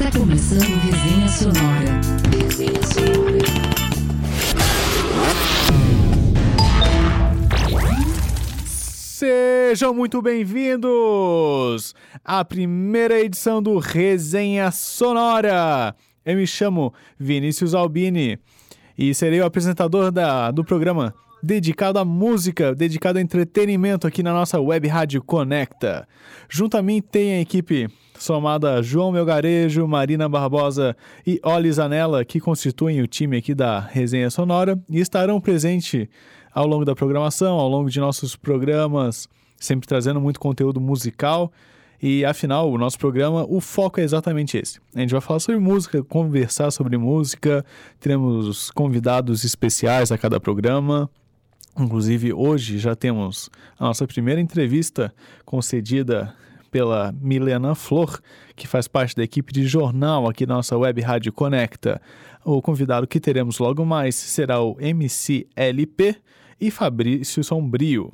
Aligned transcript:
Está 0.00 0.16
começando 0.16 0.60
Resenha 0.60 1.28
Sonora. 1.28 2.00
Resenha 2.30 2.82
Sonora. 2.84 3.38
Sejam 8.64 9.92
muito 9.92 10.22
bem-vindos 10.22 11.96
à 12.24 12.44
primeira 12.44 13.18
edição 13.18 13.60
do 13.60 13.76
Resenha 13.78 14.70
Sonora. 14.70 15.96
Eu 16.24 16.36
me 16.36 16.46
chamo 16.46 16.94
Vinícius 17.18 17.74
Albini 17.74 18.38
e 18.96 19.12
serei 19.12 19.40
o 19.40 19.46
apresentador 19.46 20.12
da, 20.12 20.52
do 20.52 20.62
programa 20.62 21.12
dedicado 21.42 21.98
à 21.98 22.04
música, 22.04 22.72
dedicado 22.72 23.18
ao 23.18 23.22
entretenimento 23.24 24.06
aqui 24.06 24.22
na 24.22 24.32
nossa 24.32 24.60
web 24.60 24.86
rádio 24.86 25.20
Conecta. 25.20 26.06
Junto 26.48 26.76
a 26.76 26.82
mim 26.82 27.02
tem 27.02 27.32
a 27.32 27.40
equipe 27.40 27.88
somada 28.18 28.82
João 28.82 29.12
Melgarejo, 29.12 29.86
Marina 29.86 30.28
Barbosa 30.28 30.96
e 31.26 31.40
Oli 31.42 31.72
Zanella, 31.72 32.24
que 32.24 32.40
constituem 32.40 33.00
o 33.00 33.06
time 33.06 33.36
aqui 33.36 33.54
da 33.54 33.80
Resenha 33.80 34.30
Sonora 34.30 34.78
e 34.88 35.00
estarão 35.00 35.40
presentes 35.40 36.08
ao 36.52 36.66
longo 36.66 36.84
da 36.84 36.94
programação, 36.94 37.58
ao 37.58 37.68
longo 37.68 37.90
de 37.90 38.00
nossos 38.00 38.36
programas, 38.36 39.28
sempre 39.56 39.86
trazendo 39.86 40.20
muito 40.20 40.40
conteúdo 40.40 40.80
musical. 40.80 41.52
E 42.00 42.24
afinal, 42.24 42.70
o 42.70 42.78
nosso 42.78 42.98
programa, 42.98 43.44
o 43.48 43.60
foco 43.60 44.00
é 44.00 44.04
exatamente 44.04 44.56
esse. 44.56 44.80
A 44.94 45.00
gente 45.00 45.10
vai 45.10 45.20
falar 45.20 45.40
sobre 45.40 45.60
música, 45.60 46.02
conversar 46.04 46.70
sobre 46.70 46.96
música, 46.96 47.64
teremos 47.98 48.70
convidados 48.70 49.44
especiais 49.44 50.12
a 50.12 50.18
cada 50.18 50.38
programa. 50.38 51.10
Inclusive, 51.76 52.32
hoje 52.32 52.78
já 52.78 52.94
temos 52.94 53.50
a 53.78 53.84
nossa 53.84 54.06
primeira 54.06 54.40
entrevista 54.40 55.12
concedida 55.44 56.34
pela 56.70 57.12
Milena 57.20 57.74
Flor, 57.74 58.20
que 58.54 58.66
faz 58.66 58.88
parte 58.88 59.14
da 59.14 59.22
equipe 59.22 59.52
de 59.52 59.66
jornal 59.66 60.28
aqui 60.28 60.44
da 60.46 60.54
nossa 60.54 60.76
web 60.76 61.00
Rádio 61.00 61.32
Conecta. 61.32 62.00
O 62.44 62.62
convidado 62.62 63.06
que 63.06 63.20
teremos 63.20 63.58
logo 63.58 63.84
mais 63.84 64.14
será 64.14 64.60
o 64.60 64.76
MCLP 64.80 66.16
e 66.60 66.70
Fabrício 66.70 67.42
Sombrio. 67.42 68.12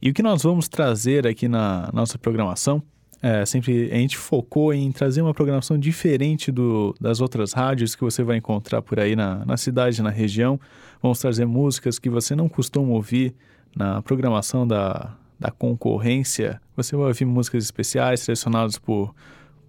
E 0.00 0.10
o 0.10 0.14
que 0.14 0.22
nós 0.22 0.42
vamos 0.42 0.68
trazer 0.68 1.26
aqui 1.26 1.48
na 1.48 1.88
nossa 1.92 2.18
programação 2.18 2.82
é, 3.22 3.46
sempre 3.46 3.88
a 3.92 3.96
gente 3.96 4.18
focou 4.18 4.74
em 4.74 4.90
trazer 4.90 5.22
uma 5.22 5.32
programação 5.32 5.78
diferente 5.78 6.50
do, 6.50 6.92
das 7.00 7.20
outras 7.20 7.52
rádios 7.52 7.94
que 7.94 8.02
você 8.02 8.24
vai 8.24 8.38
encontrar 8.38 8.82
por 8.82 8.98
aí 8.98 9.14
na, 9.14 9.44
na 9.44 9.56
cidade, 9.56 10.02
na 10.02 10.10
região. 10.10 10.58
Vamos 11.00 11.20
trazer 11.20 11.46
músicas 11.46 12.00
que 12.00 12.10
você 12.10 12.34
não 12.34 12.48
costuma 12.48 12.92
ouvir 12.92 13.32
na 13.76 14.02
programação 14.02 14.66
da, 14.66 15.16
da 15.42 15.50
concorrência. 15.50 16.60
Você 16.76 16.96
vai 16.96 17.08
ouvir 17.08 17.24
músicas 17.24 17.64
especiais 17.64 18.20
selecionadas 18.20 18.78
por, 18.78 19.14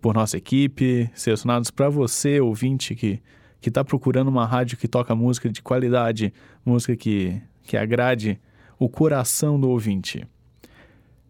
por 0.02 0.14
nossa 0.14 0.38
equipe, 0.38 1.10
selecionadas 1.14 1.72
para 1.72 1.90
você, 1.90 2.40
ouvinte, 2.40 2.96
que 2.96 3.22
que 3.64 3.70
está 3.70 3.82
procurando 3.82 4.28
uma 4.28 4.46
rádio 4.46 4.78
que 4.78 4.90
toca 4.90 5.16
música 5.16 5.50
de 5.50 5.62
qualidade, 5.62 6.34
música 6.66 6.98
que, 6.98 7.42
que 7.64 7.78
agrade 7.78 8.38
o 8.78 8.90
coração 8.90 9.58
do 9.58 9.70
ouvinte. 9.70 10.28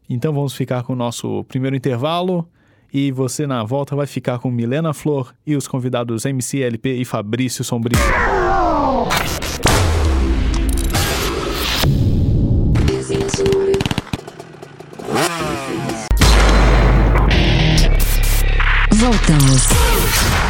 Então 0.09 0.33
vamos 0.33 0.55
ficar 0.55 0.81
com 0.81 0.93
o 0.93 0.95
nosso 0.95 1.43
primeiro 1.43 1.75
intervalo 1.75 2.49
e 2.91 3.11
você 3.11 3.45
na 3.45 3.63
volta 3.63 3.95
vai 3.95 4.07
ficar 4.07 4.39
com 4.39 4.49
Milena 4.49 4.93
Flor 4.93 5.31
e 5.45 5.55
os 5.55 5.67
convidados 5.67 6.25
MCLP 6.25 6.95
e 6.95 7.05
Fabrício 7.05 7.63
Sombrio. 7.63 7.99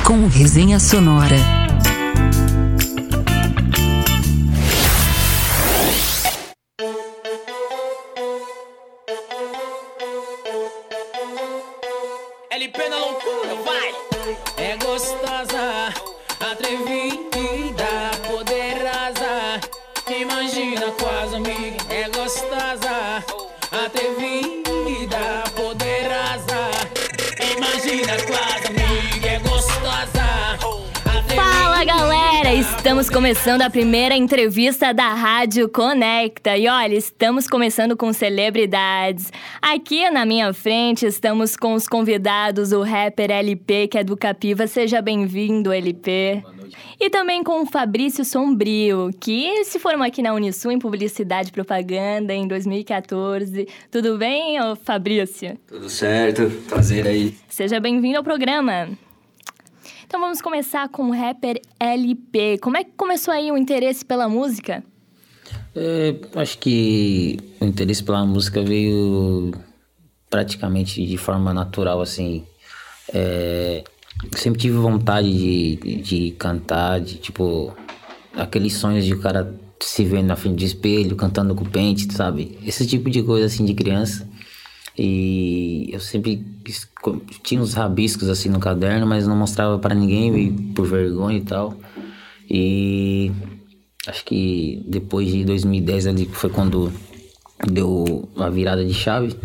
Com 0.04 0.28
Resenha 0.28 0.80
Sonora. 0.80 1.63
Estamos 33.04 33.10
começando 33.10 33.62
a 33.64 33.70
primeira 33.70 34.16
entrevista 34.16 34.94
da 34.94 35.10
Rádio 35.14 35.68
Conecta 35.68 36.56
e 36.58 36.70
olha, 36.70 36.96
estamos 36.96 37.48
começando 37.48 37.98
com 37.98 38.14
celebridades. 38.14 39.30
Aqui 39.62 40.10
na 40.10 40.26
minha 40.26 40.54
frente 40.54 41.06
estamos 41.06 41.58
com 41.58 41.74
os 41.74 41.86
convidados, 41.86 42.72
o 42.72 42.82
rapper 42.82 43.30
LP, 43.30 43.90
que 43.90 43.98
é 43.98 44.06
do 44.06 44.16
Capiva, 44.16 44.68
seja 44.68 45.02
bem-vindo 45.02 45.74
LP. 45.74 46.42
E 46.98 47.10
também 47.10 47.44
com 47.44 47.64
o 47.64 47.66
Fabrício 47.66 48.24
Sombrio, 48.24 49.10
que 49.20 49.66
se 49.66 49.80
formou 49.80 50.08
aqui 50.08 50.22
na 50.22 50.34
Unisul 50.34 50.72
em 50.72 50.80
Publicidade 50.80 51.50
e 51.50 51.52
Propaganda 51.52 52.34
em 52.34 52.48
2014. 52.48 53.68
Tudo 53.92 54.18
bem, 54.18 54.62
ô 54.62 54.78
Fabrício? 54.78 55.58
Tudo 55.68 55.90
certo, 55.90 56.50
prazer 56.70 57.06
aí. 57.06 57.36
Seja 57.50 57.82
bem-vindo 57.82 58.18
ao 58.18 58.24
programa. 58.24 58.88
Então 60.06 60.20
vamos 60.20 60.42
começar 60.42 60.88
com 60.90 61.10
o 61.10 61.12
rapper 61.12 61.62
LP. 61.80 62.58
Como 62.60 62.78
é 62.78 62.84
que 62.84 62.92
começou 62.92 63.34
aí 63.34 63.52
o 63.52 63.58
interesse 63.58 64.04
pela 64.06 64.28
música? 64.28 64.84
É, 65.76 66.16
acho 66.36 66.58
que 66.60 67.38
o 67.60 67.66
interesse 67.66 68.04
pela 68.04 68.26
música 68.26 68.62
veio 68.62 69.52
praticamente 70.30 71.06
de 71.06 71.18
forma 71.18 71.54
natural, 71.54 72.02
assim. 72.02 72.44
É, 73.14 73.84
sempre 74.36 74.60
tive 74.60 74.78
vontade 74.78 75.32
de, 75.32 76.02
de 76.02 76.32
cantar, 76.32 77.00
de 77.00 77.16
tipo, 77.16 77.76
aqueles 78.36 78.74
sonhos 78.74 79.06
de 79.06 79.14
o 79.14 79.20
cara 79.20 79.54
se 79.80 80.06
vendo 80.06 80.28
na 80.28 80.36
frente 80.36 80.58
do 80.58 80.64
espelho, 80.64 81.16
cantando 81.16 81.54
com 81.54 81.66
pente, 81.66 82.12
sabe? 82.14 82.58
Esse 82.66 82.86
tipo 82.88 83.10
de 83.10 83.22
coisa 83.22 83.48
assim 83.48 83.66
de 83.66 83.74
criança. 83.74 84.28
E 84.98 85.90
eu 85.92 86.00
sempre 86.00 86.46
tinha 87.44 87.62
uns 87.62 87.74
rabiscos 87.74 88.30
assim 88.30 88.50
no 88.50 88.60
caderno, 88.60 89.08
mas 89.08 89.26
não 89.28 89.36
mostrava 89.36 89.80
pra 89.80 89.96
ninguém 89.96 90.54
por 90.76 90.86
vergonha 90.88 91.38
e 91.38 91.42
tal. 91.42 91.76
E 92.50 93.32
acho 94.08 94.24
que 94.26 94.84
depois 94.88 95.28
de 95.32 95.44
2010 95.46 96.08
ali 96.08 96.26
foi 96.32 96.50
quando 96.50 96.92
deu 97.72 98.30
a 98.38 98.50
virada 98.50 98.86
de 98.86 98.94
chave. 98.94 99.36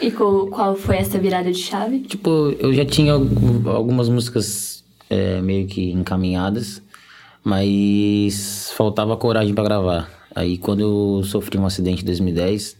E 0.00 0.10
qual 0.10 0.74
foi 0.76 0.96
essa 0.96 1.18
virada 1.18 1.50
de 1.50 1.58
chave? 1.58 2.00
Tipo, 2.00 2.54
eu 2.58 2.72
já 2.74 2.84
tinha 2.84 3.12
algu- 3.14 3.68
algumas 3.70 4.08
músicas 4.08 4.84
é, 5.08 5.40
meio 5.40 5.66
que 5.66 5.90
encaminhadas, 5.92 6.82
mas 7.44 8.72
faltava 8.76 9.16
coragem 9.16 9.54
pra 9.54 9.64
gravar. 9.64 10.10
Aí 10.34 10.58
quando 10.58 10.80
eu 10.80 11.22
sofri 11.24 11.58
um 11.58 11.66
acidente 11.66 12.02
em 12.02 12.06
2010, 12.06 12.76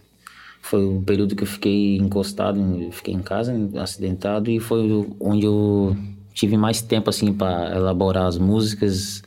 foi 0.62 0.84
o 0.86 1.02
período 1.02 1.34
que 1.34 1.42
eu 1.42 1.46
fiquei 1.46 1.96
encostado, 1.96 2.58
fiquei 2.92 3.12
em 3.12 3.20
casa, 3.20 3.52
acidentado, 3.76 4.48
e 4.48 4.60
foi 4.60 5.06
onde 5.20 5.44
eu 5.44 5.94
tive 6.32 6.56
mais 6.56 6.80
tempo 6.80 7.10
assim 7.10 7.32
para 7.32 7.76
elaborar 7.76 8.26
as 8.26 8.38
músicas, 8.38 9.22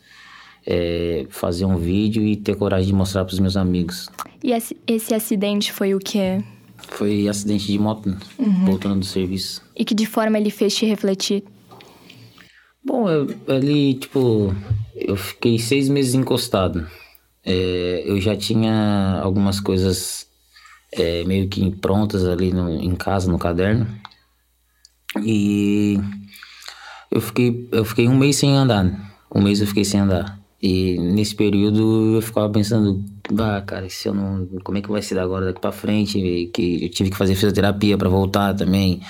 é, 0.66 1.28
fazer 1.30 1.66
um 1.66 1.78
vídeo 1.78 2.24
e 2.24 2.38
ter 2.38 2.56
coragem 2.56 2.88
de 2.88 2.94
mostrar 2.94 3.26
pros 3.26 3.40
meus 3.40 3.58
amigos. 3.58 4.10
E 4.42 4.54
esse, 4.54 4.78
esse 4.88 5.14
acidente 5.14 5.72
foi 5.74 5.94
o 5.94 6.00
quê? 6.00 6.42
Foi 6.88 7.28
acidente 7.28 7.68
de 7.68 7.78
moto, 7.78 8.16
voltando 8.64 9.00
do 9.00 9.06
serviço. 9.06 9.62
E 9.76 9.84
que 9.84 9.94
de 9.94 10.06
forma 10.06 10.38
ele 10.38 10.50
fez 10.50 10.74
te 10.74 10.86
refletir? 10.86 11.44
Bom, 12.84 13.10
eu, 13.10 13.28
ali, 13.48 13.96
tipo, 13.96 14.56
eu 14.96 15.18
fiquei 15.18 15.60
seis 15.60 15.90
meses 15.90 16.16
encostado. 16.16 16.88
É, 17.44 18.04
eu 18.06 18.22
já 18.22 18.36
tinha 18.36 19.20
algumas 19.22 19.60
coisas 19.60 20.25
é, 20.98 21.24
meio 21.26 21.48
que 21.48 21.72
prontas 21.72 22.26
ali 22.26 22.52
no- 22.52 22.70
em 22.70 22.96
casa, 22.96 23.32
no 23.32 23.38
caderno. 23.40 23.88
E 25.24 26.00
eu 27.12 27.22
fiquei, 27.22 27.68
eu 27.72 27.86
fiquei 27.86 28.08
um 28.08 28.18
mês 28.18 28.36
sem 28.38 28.56
andar. 28.56 28.86
Um 29.34 29.42
mês 29.42 29.62
eu 29.62 29.68
fiquei 29.68 29.86
sem 29.86 30.00
andar. 30.00 30.40
E 30.62 30.98
nesse 31.00 31.36
período 31.36 32.16
eu 32.16 32.22
ficava 32.22 32.50
pensando, 32.50 33.04
ah, 33.40 33.62
cara, 33.62 33.90
se 33.90 34.08
eu 34.08 34.14
não. 34.14 34.48
Como 34.64 34.78
é 34.78 34.82
que 34.82 34.90
vai 34.92 35.02
ser 35.02 35.20
agora 35.20 35.46
daqui 35.46 35.62
pra 35.62 35.72
frente? 35.72 36.50
Que 36.54 36.84
eu 36.86 36.90
tive 36.90 37.10
que 37.12 37.18
fazer 37.18 37.36
fisioterapia 37.36 37.98
pra 37.98 38.10
voltar 38.10 38.54
também. 38.54 39.02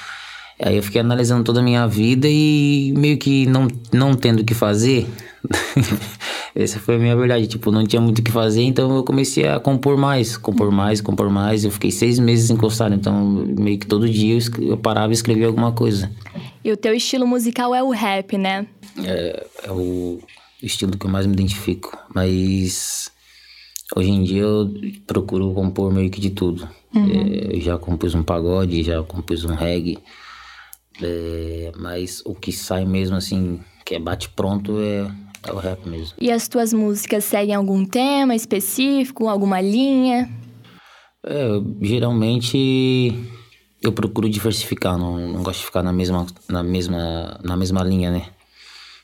Aí 0.62 0.78
eu 0.78 0.84
fiquei 0.84 1.02
analisando 1.02 1.44
toda 1.44 1.60
a 1.60 1.64
minha 1.64 1.86
vida 1.88 2.28
e 2.30 2.94
meio 2.96 3.18
que 3.18 3.46
não, 3.46 3.68
não 3.92 4.14
tendo 4.16 4.42
o 4.42 4.46
que 4.46 4.54
fazer. 4.54 5.08
Essa 6.56 6.80
foi 6.80 6.95
a 6.95 6.97
minha 6.97 7.15
verdade. 7.15 7.47
Tipo, 7.47 7.71
não 7.71 7.86
tinha 7.86 8.01
muito 8.01 8.19
o 8.19 8.24
que 8.24 8.31
fazer, 8.31 8.63
então 8.63 8.95
eu 8.95 9.03
comecei 9.03 9.47
a 9.47 9.59
compor 9.59 9.97
mais, 9.97 10.38
compor 10.38 10.71
mais, 10.71 11.01
compor 11.01 11.30
mais. 11.30 11.63
Eu 11.63 11.71
fiquei 11.71 11.92
seis 11.92 12.18
meses 12.18 12.50
encostado, 12.50 12.95
então 12.95 13.25
meio 13.25 13.77
que 13.77 13.86
todo 13.86 14.09
dia 14.09 14.38
eu, 14.59 14.77
parava 14.77 15.12
e 15.12 15.13
escrevia 15.13 15.47
alguma 15.47 15.71
coisa. 15.71 16.12
E 16.63 16.71
o 16.71 16.77
teu 16.77 16.94
estilo 16.94 17.27
musical 17.27 17.75
é 17.75 17.83
o 17.83 17.89
rap, 17.89 18.38
né? 18.38 18.65
É, 19.03 19.45
é 19.65 19.71
o 19.71 20.19
estilo 20.63 20.97
que 20.97 21.06
eu 21.06 21.12
mais 21.12 21.25
me 21.25 21.33
identifico. 21.33 21.97
Mas 22.13 23.12
hoje 23.95 24.09
em 24.09 24.24
dia 24.24 24.44
eu 24.44 24.74
procuro 25.06 25.53
compor 25.53 25.94
meio 25.94 26.09
que 26.09 26.21
de 26.21 26.30
tudo. 26.30 26.68
É, 26.95 27.57
eu 27.57 27.59
já 27.59 27.77
compus 27.77 28.15
um 28.15 28.24
pagode, 28.24 28.81
já 28.81 29.03
compus 29.03 29.44
um 29.44 29.53
reggae. 29.53 30.00
É, 31.01 31.71
mas 31.77 32.21
o 32.25 32.33
que 32.33 32.51
sai 32.51 32.86
mesmo 32.86 33.18
assim, 33.18 33.59
que 33.83 33.95
é 33.95 34.00
bate 34.00 34.30
pronto, 34.30 34.80
é, 34.80 35.12
é 35.47 35.51
o 35.51 35.57
rap 35.57 35.88
mesmo. 35.88 36.15
E 36.19 36.31
as 36.31 36.47
tuas 36.47 36.74
músicas 36.74 37.24
seguem 37.24 37.56
algum 37.56 37.86
tema 37.86 38.36
específico, 38.36 39.27
alguma 39.27 39.62
linha? 39.62 40.30
É, 41.25 41.47
geralmente 41.81 43.13
eu 43.81 43.92
procuro 43.92 44.30
diversificar, 44.30 44.97
não, 44.97 45.18
não 45.18 45.44
gosto 45.44 45.59
de 45.59 45.65
ficar 45.65 45.83
na 45.83 45.94
mesma, 45.94 46.25
na 46.50 46.63
mesma, 46.63 47.39
na 47.44 47.56
mesma 47.56 47.83
linha, 47.83 48.12
né? 48.12 48.27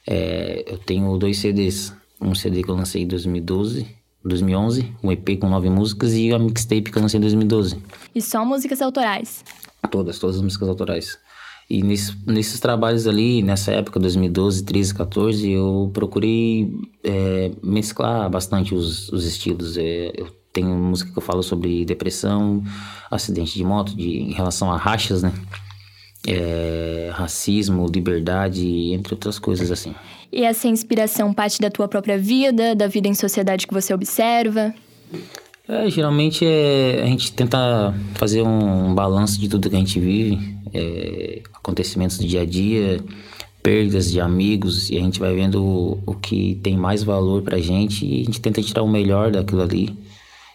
É, 0.07 0.65
eu 0.67 0.77
tenho 0.79 1.17
dois 1.17 1.38
CDs, 1.38 1.93
um 2.19 2.33
CD 2.33 2.63
que 2.63 2.69
eu 2.69 2.75
lancei 2.75 3.03
em 3.03 3.07
2012, 3.07 3.88
2011, 4.23 4.95
um 5.03 5.11
EP 5.11 5.39
com 5.39 5.49
nove 5.49 5.69
músicas 5.69 6.13
e 6.13 6.33
a 6.33 6.39
mixtape 6.39 6.91
que 6.91 6.97
eu 6.97 7.01
lancei 7.01 7.17
em 7.17 7.21
2012. 7.21 7.81
E 8.13 8.21
só 8.21 8.43
músicas 8.45 8.81
autorais. 8.81 9.43
Todas, 9.89 10.19
todas 10.19 10.38
as 10.38 10.41
músicas 10.41 10.69
autorais. 10.69 11.19
E 11.71 11.81
nesse, 11.81 12.13
nesses 12.27 12.59
trabalhos 12.59 13.07
ali, 13.07 13.41
nessa 13.41 13.71
época, 13.71 13.97
2012, 13.97 14.62
13, 14.65 14.94
14, 14.94 15.50
eu 15.50 15.89
procurei 15.94 16.69
é, 17.01 17.50
mesclar 17.63 18.29
bastante 18.29 18.75
os, 18.75 19.07
os 19.07 19.25
estilos. 19.25 19.77
É, 19.77 20.12
eu 20.13 20.27
tenho 20.51 20.68
música 20.68 21.09
que 21.09 21.18
eu 21.18 21.21
falo 21.21 21.41
sobre 21.41 21.85
depressão, 21.85 22.62
acidente 23.09 23.53
de 23.53 23.63
moto, 23.63 23.95
de, 23.95 24.18
em 24.18 24.33
relação 24.33 24.69
a 24.69 24.75
rachas, 24.75 25.23
né? 25.23 25.31
É, 26.27 27.09
racismo, 27.13 27.88
liberdade, 27.88 28.91
entre 28.91 29.13
outras 29.13 29.39
coisas 29.39 29.71
assim. 29.71 29.95
E 30.29 30.44
essa 30.44 30.67
inspiração 30.67 31.33
parte 31.33 31.62
da 31.62 31.69
tua 31.69 31.88
própria 31.88 32.17
vida, 32.17 32.75
da 32.75 32.88
vida 32.88 33.07
em 33.07 33.13
sociedade 33.13 33.65
que 33.65 33.74
você 33.74 33.94
observa? 33.94 34.75
É, 35.68 35.90
geralmente 35.90 36.46
é, 36.46 37.02
a 37.04 37.06
gente 37.06 37.31
tenta 37.31 37.94
fazer 38.16 38.42
um 38.42 38.94
balanço 38.94 39.40
de 39.40 39.48
tudo 39.48 39.69
que 39.69 39.75
a 39.75 39.80
gente 39.80 40.00
vive, 40.00 40.58
é, 40.74 41.42
acontecimentos 41.54 42.18
do 42.18 42.28
dia 42.28 42.42
a 42.42 42.46
dia, 42.46 43.02
perdas 43.62 44.12
de 44.12 44.19
amigos, 44.19 44.90
e 44.90 44.98
a 44.98 45.02
gente 45.02 45.19
vai 45.19 45.34
vendo 45.34 45.63
o, 45.63 46.04
o 46.06 46.16
que 46.16 46.56
tem 46.63 46.75
mais 46.75 47.04
valor 47.04 47.42
pra 47.42 47.60
gente 47.60 48.06
e 48.06 48.22
a 48.22 48.25
gente 48.25 48.42
tenta 48.42 48.62
tirar 48.62 48.81
o 48.84 48.90
melhor 48.90 49.31
daquilo 49.31 49.62
ali 49.62 49.96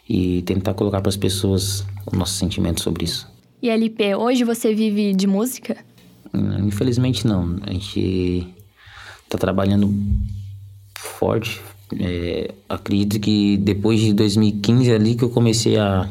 e 0.09 0.43
tentar 0.43 0.75
colocar 0.75 1.01
para 1.01 1.09
as 1.09 1.17
pessoas 1.17 1.85
o 2.05 2.17
nosso 2.17 2.35
sentimento 2.35 2.81
sobre 2.81 3.05
isso. 3.05 3.29
E 3.63 3.71
LP, 3.71 4.15
hoje 4.15 4.45
você 4.45 4.75
vive 4.75 5.15
de 5.15 5.27
música? 5.27 5.77
Hum, 6.35 6.67
Infelizmente 6.67 7.27
não, 7.27 7.57
a 7.63 7.73
gente 7.73 8.47
tá 9.29 9.39
trabalhando 9.39 9.93
forte. 10.97 11.61
É, 12.01 12.53
acredito 12.69 13.21
que 13.21 13.57
depois 13.59 14.01
de 14.01 14.13
2015 14.13 14.93
ali 14.93 15.15
que 15.15 15.23
eu 15.23 15.31
comecei 15.31 15.77
a, 15.79 16.09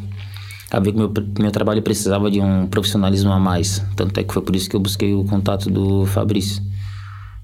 a 0.71 0.79
ver 0.79 0.91
que 0.91 0.97
meu, 0.97 1.11
meu 1.39 1.51
trabalho 1.51 1.81
precisava 1.81 2.31
de 2.31 2.39
um 2.39 2.67
profissionalismo 2.67 3.31
a 3.31 3.39
mais. 3.39 3.83
Tanto 3.95 4.19
é 4.19 4.23
que 4.23 4.33
foi 4.33 4.41
por 4.41 4.55
isso 4.55 4.69
que 4.69 4.75
eu 4.75 4.79
busquei 4.79 5.13
o 5.13 5.25
contato 5.25 5.69
do 5.69 6.05
Fabrício. 6.05 6.61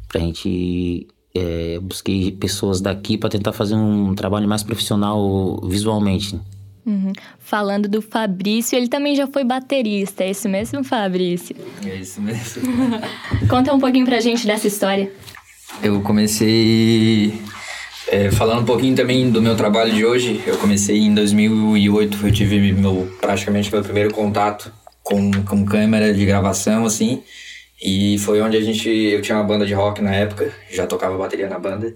Pra 0.08 0.20
gente. 0.20 1.08
É, 1.34 1.80
busquei 1.82 2.30
pessoas 2.30 2.82
daqui 2.82 3.18
para 3.18 3.30
tentar 3.30 3.54
fazer 3.54 3.76
um 3.76 4.14
trabalho 4.14 4.50
mais 4.50 4.64
profissional 4.64 5.62
visualmente. 5.64 6.38
Uhum. 6.86 7.14
Falando 7.40 7.88
do 7.88 8.02
Fabrício, 8.02 8.76
ele 8.76 8.90
também 8.90 9.16
já 9.16 9.28
foi 9.28 9.44
baterista, 9.46 10.24
é 10.24 10.32
isso 10.32 10.50
mesmo, 10.50 10.84
Fabrício? 10.84 11.56
É 11.86 11.96
isso 11.96 12.22
mesmo. 12.22 12.64
Conta 13.48 13.74
um 13.74 13.80
pouquinho 13.80 14.06
pra 14.06 14.20
gente 14.20 14.46
dessa 14.46 14.68
história. 14.68 15.10
Eu 15.82 16.02
comecei 16.02 17.40
é, 18.12 18.30
falando 18.30 18.64
um 18.64 18.66
pouquinho 18.66 18.94
também 18.94 19.32
do 19.32 19.42
meu 19.42 19.56
trabalho 19.56 19.94
de 19.94 20.06
hoje. 20.06 20.44
Eu 20.46 20.58
comecei 20.58 20.98
em 20.98 21.16
2008, 21.16 22.28
eu 22.28 22.32
tive 22.32 22.74
meu, 22.74 23.10
praticamente 23.22 23.72
meu 23.72 23.82
primeiro 23.82 24.14
contato 24.14 24.70
com, 25.02 25.32
com 25.46 25.66
câmera 25.66 26.14
de 26.14 26.26
gravação, 26.26 26.86
assim. 26.86 27.24
E 27.82 28.18
foi 28.20 28.42
onde 28.42 28.58
a 28.58 28.62
gente. 28.62 28.90
Eu 28.90 29.22
tinha 29.22 29.38
uma 29.38 29.46
banda 29.46 29.66
de 29.66 29.74
rock 29.74 30.02
na 30.02 30.14
época, 30.14 30.54
já 30.70 30.86
tocava 30.86 31.18
bateria 31.18 31.48
na 31.48 31.58
banda. 31.58 31.96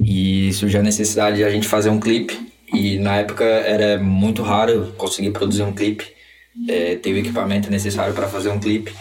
E 0.00 0.52
surgiu 0.52 0.78
a 0.78 0.82
necessidade 0.84 1.38
de 1.38 1.44
a 1.44 1.50
gente 1.50 1.66
fazer 1.66 1.90
um 1.90 1.98
clipe. 1.98 2.38
E 2.72 2.98
na 2.98 3.16
época 3.16 3.44
era 3.44 3.98
muito 3.98 4.42
raro 4.42 4.94
conseguir 4.96 5.32
produzir 5.32 5.64
um 5.64 5.72
clipe, 5.72 6.06
é, 6.68 6.94
ter 6.94 7.12
o 7.12 7.18
equipamento 7.18 7.70
necessário 7.72 8.14
para 8.14 8.28
fazer 8.28 8.50
um 8.50 8.60
clipe. 8.60 8.94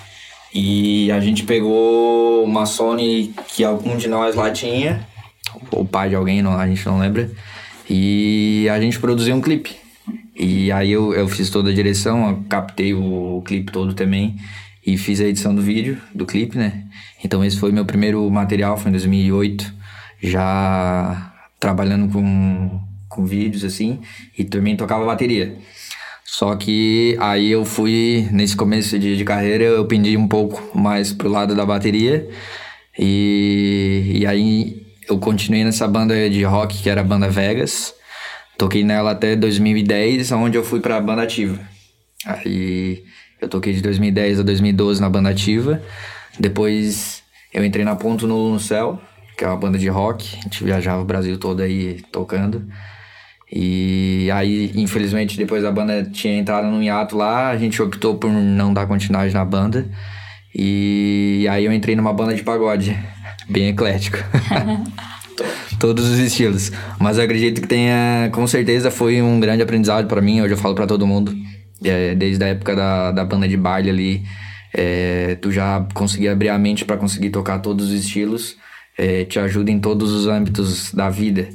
E 0.51 1.11
a 1.11 1.19
gente 1.19 1.44
pegou 1.44 2.44
uma 2.44 2.65
Sony 2.65 3.35
que 3.50 3.63
algum 3.63 3.97
de 3.97 4.07
nós 4.07 4.35
lá 4.35 4.50
tinha, 4.50 5.07
ou 5.71 5.85
pai 5.85 6.09
de 6.09 6.15
alguém, 6.15 6.41
não, 6.41 6.57
a 6.57 6.67
gente 6.67 6.85
não 6.85 7.00
lembra. 7.00 7.29
E 7.89 8.67
a 8.69 8.79
gente 8.79 9.00
produziu 9.00 9.35
um 9.35 9.41
clipe. 9.41 9.75
E 10.35 10.71
aí 10.71 10.91
eu, 10.91 11.13
eu 11.13 11.27
fiz 11.27 11.50
toda 11.50 11.69
a 11.69 11.73
direção, 11.73 12.44
captei 12.50 12.94
o, 12.94 13.38
o 13.38 13.41
clipe 13.41 13.71
todo 13.71 13.94
também 13.94 14.35
e 14.85 14.97
fiz 14.97 15.21
a 15.21 15.25
edição 15.25 15.56
do 15.56 15.62
vídeo, 15.62 15.97
do 16.13 16.25
clipe, 16.25 16.57
né? 16.57 16.83
Então 17.23 17.44
esse 17.44 17.57
foi 17.57 17.71
meu 17.71 17.85
primeiro 17.85 18.29
material, 18.29 18.77
foi 18.77 18.89
em 18.89 18.91
2008, 18.91 19.73
já 20.21 21.33
trabalhando 21.59 22.11
com, 22.11 22.79
com 23.07 23.25
vídeos 23.25 23.63
assim, 23.63 24.00
e 24.38 24.44
também 24.44 24.75
tocava 24.75 25.06
bateria. 25.06 25.57
Só 26.23 26.56
que 26.56 27.15
aí 27.19 27.50
eu 27.50 27.63
fui, 27.63 28.27
nesse 28.31 28.56
começo 28.56 29.00
de, 29.00 29.15
de 29.15 29.23
carreira, 29.23 29.63
eu 29.63 29.85
pendi 29.85 30.18
um 30.18 30.27
pouco 30.27 30.77
mais 30.77 31.13
pro 31.13 31.29
lado 31.29 31.56
da 31.56 31.65
bateria. 31.65 32.27
E, 32.97 34.11
e 34.15 34.25
aí 34.27 34.84
eu 35.07 35.19
continuei 35.19 35.63
nessa 35.63 35.88
banda 35.88 36.30
de 36.30 36.44
rock, 36.44 36.81
que 36.81 36.90
era 36.90 37.02
a 37.02 37.04
banda 37.04 37.30
Vegas. 37.30 37.94
Toquei 38.57 38.84
nela 38.84 39.12
até 39.12 39.36
2010, 39.36 40.31
onde 40.31 40.57
eu 40.57 40.63
fui 40.63 40.80
pra 40.80 41.00
banda 41.02 41.24
ativa. 41.24 41.60
Aí 42.25 43.04
eu 43.42 43.48
toquei 43.48 43.74
de 43.74 43.81
2010 43.81 44.40
a 44.40 44.44
2012 44.44 45.02
na 45.02 45.10
banda 45.10 45.30
ativa. 45.30 45.81
Depois 46.40 47.22
eu 47.54 47.63
entrei 47.63 47.86
na 47.86 47.96
Ponto 47.96 48.28
Nulo 48.28 48.54
no 48.54 48.60
Céu, 48.60 49.00
que 49.38 49.44
é 49.44 49.48
uma 49.48 49.57
banda 49.57 49.78
de 49.78 49.88
rock. 49.88 50.38
A 50.38 50.42
gente 50.42 50.63
viajava 50.63 51.02
o 51.02 51.06
Brasil 51.06 51.38
todo 51.38 51.62
aí 51.62 52.02
tocando. 52.12 52.66
E 53.52 54.30
aí, 54.34 54.72
infelizmente, 54.75 55.38
depois 55.38 55.63
a 55.63 55.72
banda 55.72 56.04
tinha 56.12 56.38
entrado 56.38 56.68
num 56.68 56.81
hiato 56.81 57.16
lá, 57.16 57.50
a 57.50 57.57
gente 57.57 57.81
optou 57.81 58.16
por 58.16 58.31
não 58.31 58.74
dar 58.74 58.88
continuidade 58.88 59.33
na 59.33 59.45
banda. 59.45 59.88
E 60.54 61.45
aí 61.50 61.66
eu 61.66 61.74
entrei 61.74 61.95
numa 61.95 62.14
banda 62.14 62.33
de 62.33 62.42
pagode, 62.42 62.97
bem 63.49 63.69
eclético. 63.69 64.18
Todos 65.80 66.09
os 66.09 66.19
estilos. 66.19 66.71
Mas 66.99 67.18
eu 67.18 67.23
acredito 67.23 67.61
que 67.61 67.68
tenha, 67.68 68.30
com 68.31 68.47
certeza, 68.47 68.90
foi 68.90 69.21
um 69.21 69.40
grande 69.40 69.61
aprendizado 69.61 70.07
para 70.07 70.21
mim. 70.21 70.42
Hoje 70.42 70.54
eu 70.54 70.57
falo 70.57 70.75
para 70.75 70.87
todo 70.87 71.06
mundo. 71.06 71.35
É, 71.83 72.16
desde 72.16 72.44
a 72.44 72.47
época 72.47 72.75
da, 72.75 73.11
da 73.11 73.25
banda 73.25 73.47
de 73.47 73.57
baile 73.57 73.90
ali, 73.90 74.23
é, 74.73 75.35
tu 75.35 75.52
já 75.52 75.85
conseguir 75.94 76.30
abrir 76.30 76.49
a 76.49 76.57
mente 76.57 76.85
para 76.85 76.97
conseguir 76.97 77.30
tocar 77.30 77.59
todos 77.59 77.90
os 77.90 77.94
estilos. 77.94 78.56
É, 78.97 79.25
te 79.25 79.40
ajuda 79.40 79.69
em 79.71 79.80
todos 79.80 80.11
os 80.11 80.28
âmbitos 80.28 80.94
da 80.94 81.09
vida. 81.09 81.49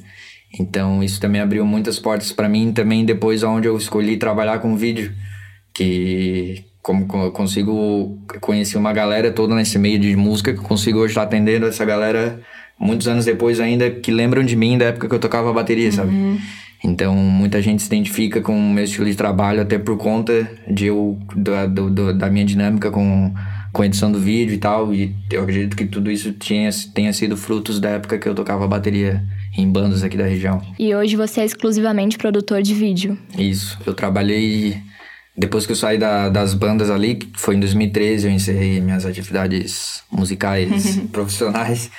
Então 0.59 1.03
isso 1.03 1.21
também 1.21 1.41
abriu 1.41 1.65
muitas 1.65 1.99
portas 1.99 2.33
para 2.33 2.49
mim 2.49 2.73
também 2.73 3.05
depois 3.05 3.43
onde 3.43 3.69
eu 3.69 3.77
escolhi 3.77 4.17
trabalhar 4.17 4.59
com 4.59 4.77
vídeo, 4.77 5.13
que 5.73 6.65
como 6.83 7.07
co- 7.07 7.25
eu 7.25 7.31
consigo 7.31 8.19
conhecer 8.41 8.79
uma 8.79 8.93
galera 8.93 9.31
toda 9.31 9.55
nesse 9.55 9.79
meio 9.79 9.99
de 9.99 10.15
música 10.17 10.53
que 10.53 10.59
eu 10.59 10.65
consigo 10.65 10.99
hoje 10.99 11.13
estar 11.13 11.23
atendendo 11.23 11.67
essa 11.67 11.85
galera 11.85 12.41
muitos 12.79 13.07
anos 13.09 13.25
depois 13.25 13.61
ainda 13.61 13.91
que 13.91 14.11
lembram 14.11 14.43
de 14.43 14.57
mim 14.57 14.79
da 14.79 14.87
época 14.87 15.09
que 15.09 15.15
eu 15.15 15.19
tocava 15.19 15.53
bateria, 15.53 15.93
sabe? 15.93 16.11
Então 16.83 17.15
muita 17.15 17.61
gente 17.61 17.83
se 17.83 17.89
identifica 17.89 18.41
com 18.41 18.57
o 18.59 18.73
meu 18.73 18.85
estilo 18.85 19.05
de 19.07 19.15
trabalho 19.15 19.61
até 19.61 19.79
por 19.79 19.99
conta 19.99 20.51
de 20.67 20.87
eu 20.87 21.19
da, 21.37 21.67
do- 21.67 22.15
da 22.15 22.31
minha 22.31 22.45
dinâmica 22.45 22.91
com 22.91 23.33
com 23.73 23.83
a 23.83 23.87
edição 23.87 24.11
do 24.11 24.19
vídeo 24.19 24.53
e 24.55 24.59
tal 24.59 24.93
e 24.93 25.15
eu 25.31 25.43
acredito 25.45 25.77
que 25.77 25.85
tudo 25.87 26.11
isso 26.11 26.33
tinha, 26.33 26.69
tenha 26.93 27.13
sido 27.13 27.37
frutos 27.37 27.79
da 27.79 27.91
época 27.91 28.19
que 28.19 28.29
eu 28.29 28.35
tocava 28.35 28.67
bateria 28.67 29.23
em 29.57 29.71
bandas 29.71 30.03
aqui 30.03 30.17
da 30.17 30.25
região. 30.27 30.61
E 30.77 30.93
hoje 30.93 31.15
você 31.15 31.43
é 31.43 31.45
exclusivamente 31.45 32.19
produtor 32.19 32.63
de 32.63 32.75
vídeo. 32.75 33.17
Isso, 33.39 33.79
eu 33.87 33.95
trabalhei 33.95 34.79
depois 35.37 35.65
que 35.67 35.73
eu 35.73 35.77
saí 35.77 35.97
da- 35.99 36.29
das 36.29 36.55
bandas 36.55 36.91
ali, 36.91 37.15
que 37.15 37.29
foi 37.41 37.57
em 37.57 37.61
2013, 37.61 38.27
eu 38.27 38.33
encerrei 38.33 38.81
minhas 38.81 39.07
atividades 39.07 40.03
musicais 40.11 40.97
profissionais. 41.13 41.91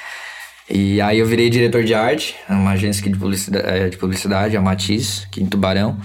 E 0.70 1.02
aí 1.02 1.20
eu 1.20 1.26
virei 1.26 1.50
diretor 1.50 1.84
de 1.84 1.94
arte, 1.94 2.36
uma 2.48 2.72
agência 2.72 3.04
de 3.10 3.18
publicidade, 3.18 3.90
de 3.90 3.98
publicidade, 3.98 4.56
a 4.56 4.62
Matiz, 4.62 5.26
aqui 5.28 5.44
em 5.44 5.46
Tubarão. 5.46 5.98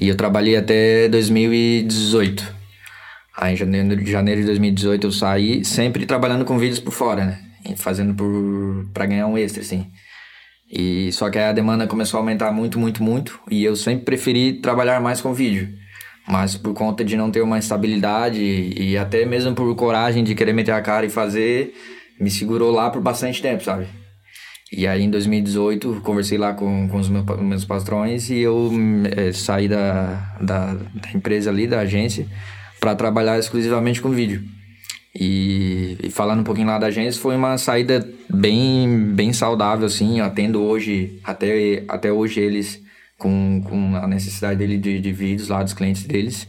E 0.00 0.08
eu 0.08 0.16
trabalhei 0.16 0.56
até 0.56 1.08
2018. 1.08 2.56
Aí 3.36 3.52
em 3.54 3.56
janeiro, 3.56 3.96
de 4.02 4.10
janeiro 4.10 4.40
de 4.40 4.46
2018 4.46 5.06
eu 5.06 5.12
saí, 5.12 5.64
sempre 5.64 6.06
trabalhando 6.06 6.44
com 6.44 6.58
vídeos 6.58 6.80
por 6.80 6.92
fora, 6.92 7.24
né? 7.24 7.38
E 7.68 7.76
fazendo 7.76 8.14
por 8.14 8.86
para 8.94 9.06
ganhar 9.06 9.26
um 9.26 9.36
extra, 9.36 9.62
assim. 9.62 9.86
E 10.70 11.10
só 11.12 11.28
que 11.30 11.38
aí 11.38 11.44
a 11.44 11.52
demanda 11.52 11.86
começou 11.86 12.18
a 12.18 12.20
aumentar 12.22 12.52
muito, 12.52 12.78
muito, 12.78 13.02
muito. 13.02 13.38
E 13.50 13.62
eu 13.64 13.74
sempre 13.76 14.04
preferi 14.04 14.54
trabalhar 14.54 15.00
mais 15.00 15.20
com 15.20 15.32
vídeo. 15.34 15.68
Mas 16.28 16.56
por 16.56 16.74
conta 16.74 17.04
de 17.04 17.16
não 17.16 17.30
ter 17.30 17.40
uma 17.40 17.58
estabilidade 17.58 18.42
e 18.42 18.98
até 18.98 19.24
mesmo 19.24 19.54
por 19.54 19.74
coragem 19.74 20.22
de 20.22 20.34
querer 20.34 20.52
meter 20.52 20.72
a 20.72 20.82
cara 20.82 21.06
e 21.06 21.10
fazer, 21.10 21.74
me 22.20 22.30
segurou 22.30 22.70
lá 22.70 22.90
por 22.90 23.00
bastante 23.00 23.40
tempo, 23.40 23.64
sabe? 23.64 23.86
E 24.70 24.86
aí 24.86 25.02
em 25.02 25.10
2018 25.10 26.02
conversei 26.04 26.36
lá 26.36 26.52
com, 26.52 26.86
com 26.88 26.98
os 26.98 27.08
meus, 27.08 27.24
meus 27.40 27.64
patrões 27.64 28.28
e 28.28 28.38
eu 28.40 28.70
eh, 29.16 29.32
saí 29.32 29.66
da, 29.66 30.36
da, 30.38 30.74
da 30.74 31.10
empresa 31.14 31.48
ali, 31.48 31.66
da 31.66 31.80
agência, 31.80 32.26
para 32.78 32.94
trabalhar 32.94 33.38
exclusivamente 33.38 34.02
com 34.02 34.10
vídeo. 34.10 34.42
E, 35.18 35.96
e 36.02 36.10
falando 36.10 36.40
um 36.40 36.44
pouquinho 36.44 36.66
lá 36.66 36.78
da 36.78 36.88
agência, 36.88 37.20
foi 37.20 37.34
uma 37.34 37.56
saída 37.56 38.06
bem, 38.28 39.12
bem 39.14 39.32
saudável, 39.32 39.86
assim. 39.86 40.18
Eu 40.18 40.26
atendo 40.26 40.62
hoje, 40.62 41.18
até, 41.24 41.82
até 41.88 42.12
hoje, 42.12 42.38
eles 42.38 42.80
com, 43.18 43.60
com 43.62 43.96
a 43.96 44.06
necessidade 44.06 44.56
dele 44.56 44.78
de, 44.78 45.00
de 45.00 45.12
vídeos 45.12 45.48
lá 45.48 45.62
dos 45.62 45.74
clientes 45.74 46.04
deles. 46.04 46.48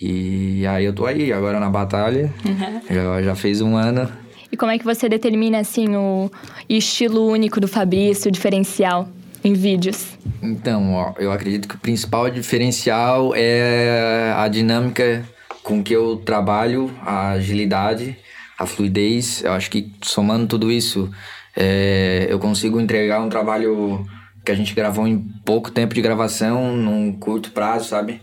E 0.00 0.64
aí 0.66 0.84
eu 0.84 0.92
tô 0.92 1.04
aí, 1.04 1.32
agora 1.32 1.58
na 1.58 1.68
batalha. 1.68 2.32
Já, 2.88 3.22
já 3.22 3.34
fez 3.34 3.60
um 3.60 3.76
ano. 3.76 4.08
E 4.50 4.56
como 4.56 4.72
é 4.72 4.78
que 4.78 4.84
você 4.84 5.08
determina, 5.08 5.58
assim, 5.58 5.94
o 5.94 6.30
estilo 6.68 7.26
único 7.26 7.60
do 7.60 7.68
Fabrício, 7.68 8.28
o 8.28 8.32
diferencial 8.32 9.08
em 9.44 9.52
vídeos? 9.52 10.16
Então, 10.42 10.94
ó, 10.94 11.12
eu 11.18 11.30
acredito 11.30 11.68
que 11.68 11.74
o 11.74 11.78
principal 11.78 12.30
diferencial 12.30 13.34
é 13.34 14.32
a 14.36 14.48
dinâmica 14.48 15.28
com 15.62 15.82
que 15.82 15.92
eu 15.92 16.16
trabalho, 16.16 16.90
a 17.02 17.32
agilidade, 17.32 18.16
a 18.58 18.64
fluidez. 18.64 19.42
Eu 19.44 19.52
acho 19.52 19.70
que 19.70 19.92
somando 20.00 20.46
tudo 20.46 20.72
isso, 20.72 21.10
é, 21.54 22.26
eu 22.30 22.38
consigo 22.38 22.80
entregar 22.80 23.20
um 23.20 23.28
trabalho 23.28 24.06
que 24.48 24.52
a 24.52 24.54
gente 24.54 24.72
gravou 24.74 25.06
em 25.06 25.18
pouco 25.44 25.70
tempo 25.70 25.94
de 25.94 26.00
gravação, 26.00 26.74
num 26.74 27.12
curto 27.12 27.50
prazo, 27.50 27.86
sabe? 27.86 28.18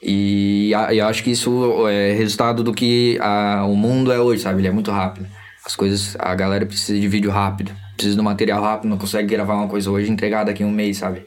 E 0.00 0.70
eu 0.92 1.04
acho 1.08 1.24
que 1.24 1.32
isso 1.32 1.88
é 1.88 2.12
resultado 2.12 2.62
do 2.62 2.72
que 2.72 3.18
a- 3.20 3.64
o 3.66 3.74
mundo 3.74 4.12
é 4.12 4.20
hoje, 4.20 4.40
sabe? 4.42 4.60
Ele 4.60 4.68
é 4.68 4.70
muito 4.70 4.92
rápido. 4.92 5.26
As 5.66 5.74
coisas, 5.74 6.14
a 6.20 6.32
galera 6.36 6.64
precisa 6.64 6.96
de 7.00 7.08
vídeo 7.08 7.28
rápido, 7.28 7.72
precisa 7.96 8.16
do 8.16 8.22
material 8.22 8.62
rápido, 8.62 8.88
não 8.88 8.98
consegue 8.98 9.26
gravar 9.26 9.54
uma 9.56 9.66
coisa 9.66 9.90
hoje 9.90 10.08
e 10.08 10.12
entregar 10.12 10.44
daqui 10.44 10.62
um 10.62 10.70
mês, 10.70 10.98
sabe? 10.98 11.26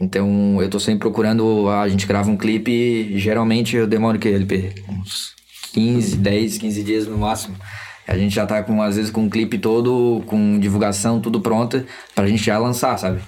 Então 0.00 0.56
eu 0.62 0.70
tô 0.70 0.80
sempre 0.80 1.00
procurando, 1.00 1.68
a 1.68 1.86
gente 1.86 2.06
grava 2.06 2.30
um 2.30 2.36
clipe, 2.36 3.12
geralmente 3.18 3.76
eu 3.76 3.86
demoro 3.86 4.16
o 4.16 4.20
que, 4.20 4.28
LP? 4.28 4.72
Uns 4.88 5.34
15, 5.74 6.16
10, 6.16 6.56
15 6.56 6.82
dias 6.82 7.06
no 7.06 7.18
máximo. 7.18 7.56
A 8.08 8.16
gente 8.16 8.34
já 8.34 8.46
tá 8.46 8.62
com, 8.62 8.80
às 8.80 8.96
vezes, 8.96 9.10
com 9.10 9.22
um 9.24 9.28
clipe 9.28 9.58
todo, 9.58 10.22
com 10.26 10.58
divulgação, 10.58 11.20
tudo 11.20 11.40
pronta, 11.42 11.84
pra 12.14 12.26
gente 12.26 12.42
já 12.42 12.56
lançar, 12.58 12.96
sabe? 12.98 13.20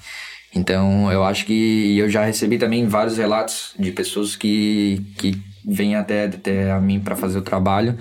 Então 0.55 1.11
eu 1.13 1.25
acho 1.25 1.45
que 1.45 1.99
eu 1.99 2.09
já 2.09 2.25
recebi 2.25 2.59
também 2.59 2.87
vários 2.87 3.19
relatos 3.19 3.75
de 3.79 3.93
pessoas 3.93 4.35
que, 4.35 5.03
que 5.17 5.41
vêm 5.65 5.95
até, 5.95 6.25
até 6.25 6.71
a 6.71 6.81
mim 6.81 7.01
pra 7.01 7.15
fazer 7.15 7.39
o 7.39 7.43
trabalho, 7.43 7.97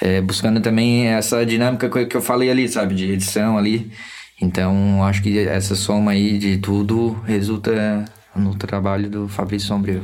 é, 0.00 0.20
buscando 0.20 0.60
também 0.60 1.08
essa 1.08 1.44
dinâmica 1.44 1.88
que 2.06 2.16
eu 2.16 2.22
falei 2.22 2.50
ali, 2.50 2.68
sabe? 2.68 2.94
De 2.94 3.10
edição 3.10 3.58
ali. 3.58 3.90
Então, 4.40 5.02
acho 5.02 5.20
que 5.22 5.36
essa 5.48 5.74
soma 5.74 6.12
aí 6.12 6.38
de 6.38 6.58
tudo 6.58 7.20
resulta 7.26 8.04
no 8.36 8.54
trabalho 8.54 9.10
do 9.10 9.28
Fabrício 9.28 9.66
Sombrio. 9.66 10.00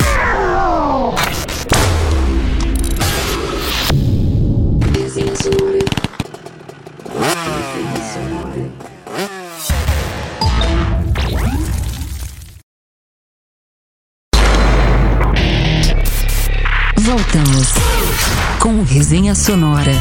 Resenha 19.15 19.33
Sonora. 19.33 19.93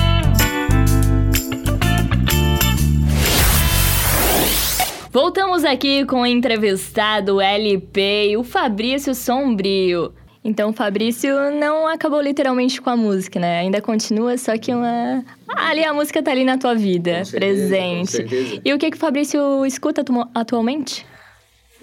Voltamos 5.12 5.64
aqui 5.64 6.04
com 6.06 6.22
o 6.22 6.26
entrevistado 6.26 7.40
LP 7.40 8.30
e 8.32 8.38
o 8.38 8.44
Fabrício 8.44 9.14
Sombrio. 9.14 10.12
Então, 10.44 10.72
o 10.72 10.74
Fabrício 10.74 11.32
não 11.60 11.88
acabou 11.88 12.20
literalmente 12.20 12.82
com 12.82 12.90
a 12.90 12.98
música, 12.98 13.40
né? 13.40 13.60
Ainda 13.60 13.80
continua, 13.82 14.36
só 14.38 14.58
que 14.58 14.74
uma... 14.74 15.24
Ah, 15.48 15.70
ali 15.70 15.86
a 15.86 15.94
música 15.94 16.22
tá 16.24 16.32
ali 16.32 16.44
na 16.44 16.58
tua 16.58 16.74
vida, 16.74 17.20
Com 17.20 17.26
certeza, 17.26 17.68
presente. 17.70 18.00
com 18.00 18.30
certeza. 18.30 18.62
E 18.66 18.74
o 18.74 18.78
que, 18.80 18.90
que 18.90 18.98
o 18.98 19.00
Fabrício 19.00 19.64
escuta 19.66 20.02
atu- 20.02 20.28
atualmente? 20.34 21.06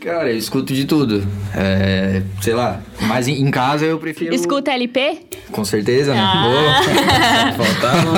Cara, 0.00 0.30
eu 0.30 0.36
escuto 0.38 0.72
de 0.72 0.86
tudo. 0.86 1.22
É, 1.54 2.22
sei 2.40 2.54
lá, 2.54 2.80
mas 3.02 3.28
em, 3.28 3.34
em 3.42 3.50
casa 3.50 3.84
eu 3.84 3.98
prefiro. 3.98 4.34
Escuta 4.34 4.70
LP? 4.72 5.18
Com 5.52 5.62
certeza, 5.64 6.14
né? 6.14 6.20
Ah. 6.20 7.54
Pô, 7.54 7.62
faltava. 7.64 8.12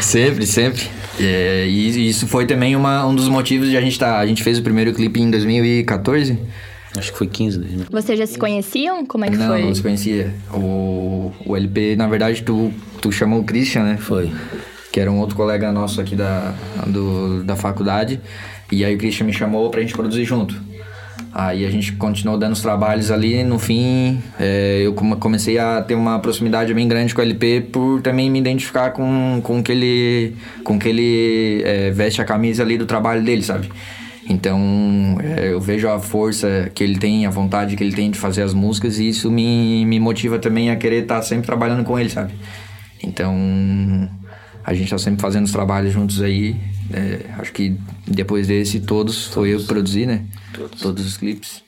sempre, 0.00 0.46
sempre. 0.46 0.88
É, 1.18 1.66
e 1.68 2.08
isso 2.08 2.26
foi 2.26 2.46
também 2.46 2.74
uma, 2.74 3.04
um 3.04 3.14
dos 3.14 3.28
motivos 3.28 3.68
de 3.68 3.76
a 3.76 3.80
gente 3.80 3.98
tá. 3.98 4.18
A 4.18 4.26
gente 4.26 4.42
fez 4.42 4.58
o 4.58 4.62
primeiro 4.62 4.94
clipe 4.94 5.20
em 5.20 5.30
2014. 5.30 6.38
Acho 6.96 7.12
que 7.12 7.18
foi 7.18 7.26
15, 7.26 7.58
né? 7.58 7.84
Vocês 7.90 8.18
já 8.18 8.26
se 8.26 8.38
conheciam? 8.38 9.04
Como 9.04 9.24
é 9.24 9.28
que 9.30 9.36
não, 9.36 9.48
foi? 9.48 9.62
não 9.62 9.74
se 9.74 9.82
conhecia. 9.82 10.34
O, 10.52 11.30
o 11.46 11.54
LP, 11.56 11.94
na 11.94 12.08
verdade, 12.08 12.42
tu, 12.42 12.72
tu 13.00 13.12
chamou 13.12 13.40
o 13.40 13.44
Christian, 13.44 13.84
né? 13.84 13.96
Foi. 13.96 14.32
que 14.90 14.98
era 14.98 15.10
um 15.12 15.20
outro 15.20 15.36
colega 15.36 15.70
nosso 15.70 16.00
aqui 16.00 16.16
da, 16.16 16.52
do, 16.86 17.44
da 17.44 17.54
faculdade. 17.54 18.18
E 18.70 18.84
aí 18.84 18.94
o 18.94 18.98
Christian 18.98 19.26
me 19.26 19.32
chamou 19.32 19.68
pra 19.70 19.80
gente 19.80 19.92
produzir 19.92 20.24
junto. 20.24 20.54
Aí 21.32 21.64
a 21.64 21.70
gente 21.70 21.92
continuou 21.92 22.36
dando 22.38 22.52
os 22.54 22.60
trabalhos 22.60 23.10
ali. 23.10 23.44
No 23.44 23.58
fim, 23.58 24.20
é, 24.38 24.80
eu 24.84 24.92
come- 24.94 25.16
comecei 25.16 25.58
a 25.58 25.80
ter 25.80 25.94
uma 25.94 26.18
proximidade 26.18 26.72
bem 26.74 26.88
grande 26.88 27.14
com 27.14 27.20
o 27.20 27.24
LP 27.24 27.68
por 27.72 28.00
também 28.02 28.28
me 28.30 28.38
identificar 28.38 28.90
com, 28.90 29.40
com 29.42 29.62
que 29.62 29.70
ele, 29.70 30.34
com 30.64 30.78
que 30.78 30.88
ele 30.88 31.62
é, 31.64 31.90
veste 31.90 32.20
a 32.20 32.24
camisa 32.24 32.62
ali 32.62 32.76
do 32.76 32.86
trabalho 32.86 33.22
dele, 33.22 33.42
sabe? 33.42 33.68
Então, 34.28 35.18
é, 35.22 35.52
eu 35.52 35.60
vejo 35.60 35.88
a 35.88 35.98
força 36.00 36.70
que 36.74 36.82
ele 36.84 36.98
tem, 36.98 37.26
a 37.26 37.30
vontade 37.30 37.76
que 37.76 37.82
ele 37.82 37.94
tem 37.94 38.10
de 38.10 38.18
fazer 38.18 38.42
as 38.42 38.54
músicas 38.54 38.98
e 38.98 39.08
isso 39.08 39.30
me, 39.30 39.84
me 39.86 39.98
motiva 40.00 40.38
também 40.38 40.70
a 40.70 40.76
querer 40.76 41.02
estar 41.02 41.20
sempre 41.22 41.46
trabalhando 41.46 41.84
com 41.84 41.98
ele, 41.98 42.10
sabe? 42.10 42.32
Então, 43.02 43.34
a 44.64 44.74
gente 44.74 44.90
tá 44.90 44.98
sempre 44.98 45.20
fazendo 45.20 45.44
os 45.46 45.52
trabalhos 45.52 45.92
juntos 45.92 46.20
aí. 46.20 46.56
É, 46.92 47.26
acho 47.38 47.52
que 47.52 47.76
depois 48.06 48.48
desse, 48.48 48.80
todos, 48.80 49.26
foi 49.26 49.54
eu 49.54 49.60
que 49.60 49.66
produzi, 49.66 50.06
né? 50.06 50.24
Todos. 50.80 51.06
os 51.06 51.16
clipes. 51.16 51.62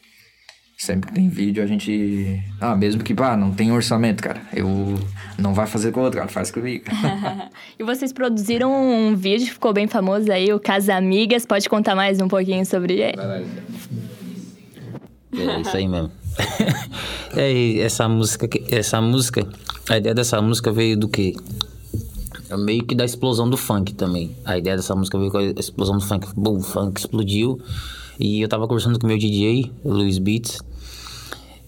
Sempre 0.76 1.08
que 1.08 1.14
tem 1.14 1.28
vídeo, 1.28 1.62
a 1.62 1.66
gente. 1.66 2.42
Ah, 2.60 2.74
mesmo 2.74 3.04
que, 3.04 3.14
pá, 3.14 3.36
não 3.36 3.52
tem 3.52 3.70
orçamento, 3.70 4.20
cara. 4.20 4.40
Eu. 4.52 4.98
Não 5.38 5.54
vai 5.54 5.66
fazer 5.66 5.92
com 5.92 6.00
o 6.00 6.02
outro, 6.02 6.18
cara, 6.18 6.28
faz 6.28 6.50
comigo. 6.50 6.84
E 7.78 7.84
vocês 7.84 8.12
produziram 8.12 8.72
um 8.72 9.14
vídeo 9.14 9.46
que 9.46 9.52
ficou 9.52 9.72
bem 9.72 9.86
famoso 9.86 10.30
aí, 10.30 10.52
o 10.52 10.58
Casa 10.58 10.94
Amigas. 10.94 11.46
Pode 11.46 11.68
contar 11.68 11.94
mais 11.94 12.20
um 12.20 12.28
pouquinho 12.28 12.66
sobre 12.66 12.94
ele? 12.94 13.16
É 15.32 15.60
isso 15.60 15.76
aí 15.76 15.88
mesmo. 15.88 16.10
é, 17.36 17.78
essa 17.78 18.08
música, 18.08 18.48
essa 18.70 19.00
música, 19.00 19.46
a 19.88 19.98
ideia 19.98 20.14
dessa 20.14 20.40
música 20.42 20.72
veio 20.72 20.96
do 20.96 21.08
quê? 21.08 21.34
É 22.52 22.56
Meio 22.56 22.84
que 22.84 22.94
da 22.94 23.04
explosão 23.04 23.48
do 23.48 23.56
funk 23.56 23.94
também. 23.94 24.30
A 24.44 24.58
ideia 24.58 24.76
dessa 24.76 24.94
música 24.94 25.18
veio 25.18 25.30
com 25.30 25.38
a 25.38 25.42
explosão 25.44 25.96
do 25.96 26.04
funk. 26.04 26.28
Bom, 26.36 26.56
o 26.58 26.60
funk 26.62 27.00
explodiu. 27.00 27.58
E 28.20 28.40
eu 28.42 28.48
tava 28.48 28.66
conversando 28.68 28.98
com 28.98 29.06
o 29.06 29.08
meu 29.08 29.16
DJ, 29.18 29.72
Luiz 29.84 30.18
Beats, 30.18 30.60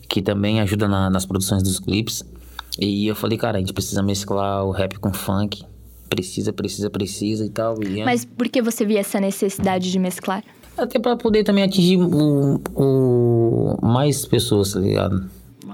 que 0.09 0.21
também 0.21 0.61
ajuda 0.61 0.87
na- 0.87 1.09
nas 1.11 1.25
produções 1.25 1.63
dos 1.63 1.79
clipes. 1.81 2.23
E 2.79 3.07
eu 3.07 3.15
falei, 3.15 3.39
cara, 3.39 3.57
a 3.57 3.61
gente 3.61 3.73
precisa 3.73 4.03
mesclar 4.03 4.65
o 4.65 4.71
rap 4.71 4.99
com 4.99 5.13
funk. 5.13 5.65
Precisa, 6.11 6.53
precisa, 6.53 6.91
precisa 6.91 7.45
e 7.47 7.51
tal. 7.51 7.83
E 7.83 8.01
é- 8.01 8.05
Mas 8.05 8.25
por 8.25 8.49
que 8.49 8.61
você 8.61 8.85
via 8.85 9.01
essa 9.01 9.19
necessidade 9.19 9.91
de 9.91 9.99
mesclar? 9.99 10.45
Até 10.77 10.99
pra 10.99 11.17
poder 11.17 11.45
também 11.45 11.65
atingir 11.65 11.97
o, 11.97 12.61
o 12.75 13.79
mais 13.87 14.27
pessoas, 14.27 14.73
tá 14.73 14.81
ligado? 14.81 15.31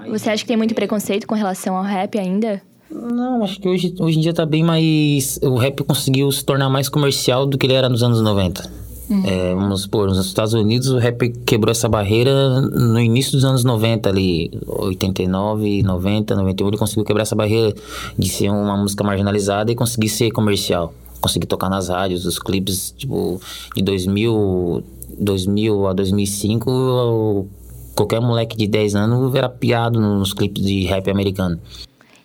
Você 0.08 0.30
acha 0.30 0.42
que 0.42 0.48
tem 0.48 0.56
muito 0.56 0.74
preconceito 0.74 1.26
com 1.26 1.34
relação 1.34 1.76
ao 1.76 1.82
rap 1.82 2.18
ainda? 2.18 2.62
Não, 2.90 3.42
acho 3.44 3.60
que 3.60 3.68
hoje, 3.68 3.94
hoje 3.98 4.18
em 4.18 4.20
dia 4.20 4.32
tá 4.34 4.44
bem 4.44 4.62
mais. 4.64 5.38
O 5.42 5.54
rap 5.56 5.82
conseguiu 5.84 6.30
se 6.32 6.44
tornar 6.44 6.68
mais 6.68 6.88
comercial 6.88 7.46
do 7.46 7.56
que 7.56 7.66
ele 7.66 7.74
era 7.74 7.88
nos 7.88 8.02
anos 8.02 8.20
90. 8.20 8.80
É, 9.24 9.52
vamos 9.56 9.82
supor, 9.82 10.06
nos 10.08 10.24
Estados 10.24 10.54
Unidos 10.54 10.88
o 10.88 10.96
rap 10.96 11.30
quebrou 11.44 11.72
essa 11.72 11.88
barreira 11.88 12.60
no 12.60 13.00
início 13.00 13.32
dos 13.32 13.44
anos 13.44 13.64
90 13.64 14.08
ali, 14.08 14.52
89, 14.64 15.82
90, 15.82 16.36
91, 16.36 16.68
ele 16.68 16.76
conseguiu 16.76 17.04
quebrar 17.04 17.22
essa 17.22 17.34
barreira 17.34 17.74
de 18.16 18.28
ser 18.28 18.50
uma 18.50 18.76
música 18.76 19.02
marginalizada 19.02 19.72
e 19.72 19.74
conseguir 19.74 20.08
ser 20.10 20.30
comercial. 20.30 20.94
Conseguir 21.20 21.48
tocar 21.48 21.68
nas 21.68 21.88
rádios, 21.88 22.24
os 22.24 22.38
clipes, 22.38 22.94
tipo, 22.96 23.40
de 23.74 23.82
2000, 23.82 24.84
2000 25.18 25.88
a 25.88 25.92
2005, 25.92 26.70
o- 26.70 27.48
qualquer 27.96 28.20
moleque 28.20 28.56
de 28.56 28.68
10 28.68 28.94
anos 28.94 29.34
era 29.34 29.48
piado 29.48 29.98
nos 30.00 30.32
clipes 30.32 30.62
de 30.64 30.84
rap 30.84 31.10
americano. 31.10 31.58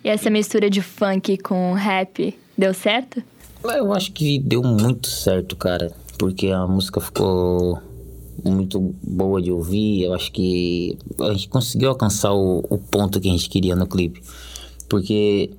E 0.06 0.10
essa 0.10 0.30
mistura 0.30 0.70
de 0.70 0.84
funk 0.84 1.36
com 1.40 1.74
rap 1.74 2.38
deu 2.56 2.76
certo? 2.76 3.24
Eu 3.64 3.92
acho 3.92 4.12
que 4.12 4.38
deu 4.38 4.62
muito 4.62 5.08
certo, 5.10 5.56
cara. 5.56 5.92
Porque 6.20 6.50
a 6.50 6.68
música 6.68 7.02
ficou 7.02 7.80
muito 8.44 8.94
boa 9.02 9.42
de 9.42 9.52
ouvir. 9.52 10.04
Eu 10.04 10.14
acho 10.14 10.32
que 10.32 10.96
a 11.20 11.34
gente 11.34 11.50
conseguiu 11.50 11.90
alcançar 11.90 12.34
o, 12.34 12.64
o 12.70 12.78
ponto 12.78 13.20
que 13.20 13.28
a 13.28 13.32
gente 13.32 13.50
queria 13.50 13.76
no 13.76 13.88
clipe. 13.88 14.22
Porque 14.88 15.50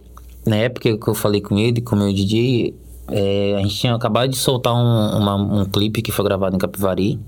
na 0.46 0.54
época 0.54 0.96
que 0.96 1.08
eu 1.08 1.14
falei 1.14 1.40
com 1.40 1.58
ele, 1.58 1.80
com 1.80 1.96
o 1.96 1.98
meu 1.98 2.12
DJ, 2.12 2.72
é, 3.08 3.56
a 3.56 3.62
gente 3.62 3.74
tinha 3.76 3.96
acabado 3.96 4.30
de 4.30 4.36
soltar 4.38 4.74
um, 4.74 5.18
uma- 5.18 5.34
um 5.62 5.64
clipe 5.64 6.00
que 6.02 6.12
foi 6.12 6.24
gravado 6.24 6.54
em 6.54 6.58
Capivari, 6.60 7.18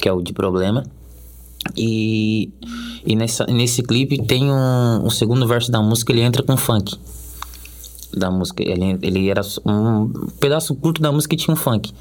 que 0.00 0.08
é 0.08 0.12
o 0.12 0.22
de 0.22 0.32
Problema. 0.32 0.84
E, 1.76 2.50
e 3.04 3.16
nessa, 3.16 3.44
nesse 3.46 3.82
clipe 3.82 4.22
tem 4.22 4.50
um, 4.50 5.06
um 5.06 5.10
segundo 5.10 5.46
verso 5.46 5.70
da 5.70 5.80
música, 5.80 6.12
ele 6.12 6.20
entra 6.22 6.42
com 6.42 6.56
funk. 6.56 6.94
Da 8.14 8.30
música. 8.30 8.62
Ele, 8.62 8.98
ele 9.02 9.28
era 9.28 9.42
um 9.64 10.08
pedaço 10.40 10.74
curto 10.74 11.00
da 11.02 11.10
música 11.12 11.34
e 11.34 11.38
tinha 11.38 11.52
um 11.52 11.56
funk. 11.56 11.92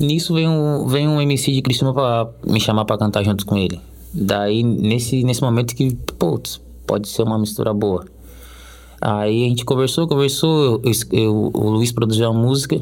Nisso 0.00 0.34
vem 0.34 0.48
um, 0.48 0.86
vem 0.86 1.06
um 1.08 1.20
MC 1.20 1.52
de 1.52 1.62
Criciúma 1.62 1.92
pra 1.94 2.28
me 2.46 2.60
chamar 2.60 2.84
pra 2.84 2.98
cantar 2.98 3.22
junto 3.24 3.44
com 3.46 3.56
ele. 3.56 3.80
Daí, 4.12 4.62
nesse, 4.62 5.22
nesse 5.22 5.40
momento 5.42 5.74
que, 5.74 5.94
putz, 6.18 6.60
pode 6.86 7.08
ser 7.08 7.22
uma 7.22 7.38
mistura 7.38 7.72
boa. 7.72 8.04
Aí 9.00 9.44
a 9.44 9.48
gente 9.48 9.64
conversou, 9.64 10.06
conversou, 10.06 10.80
eu, 10.84 10.92
eu- 11.12 11.50
o 11.54 11.70
Luiz 11.70 11.90
produziu 11.92 12.28
a 12.28 12.32
música. 12.32 12.80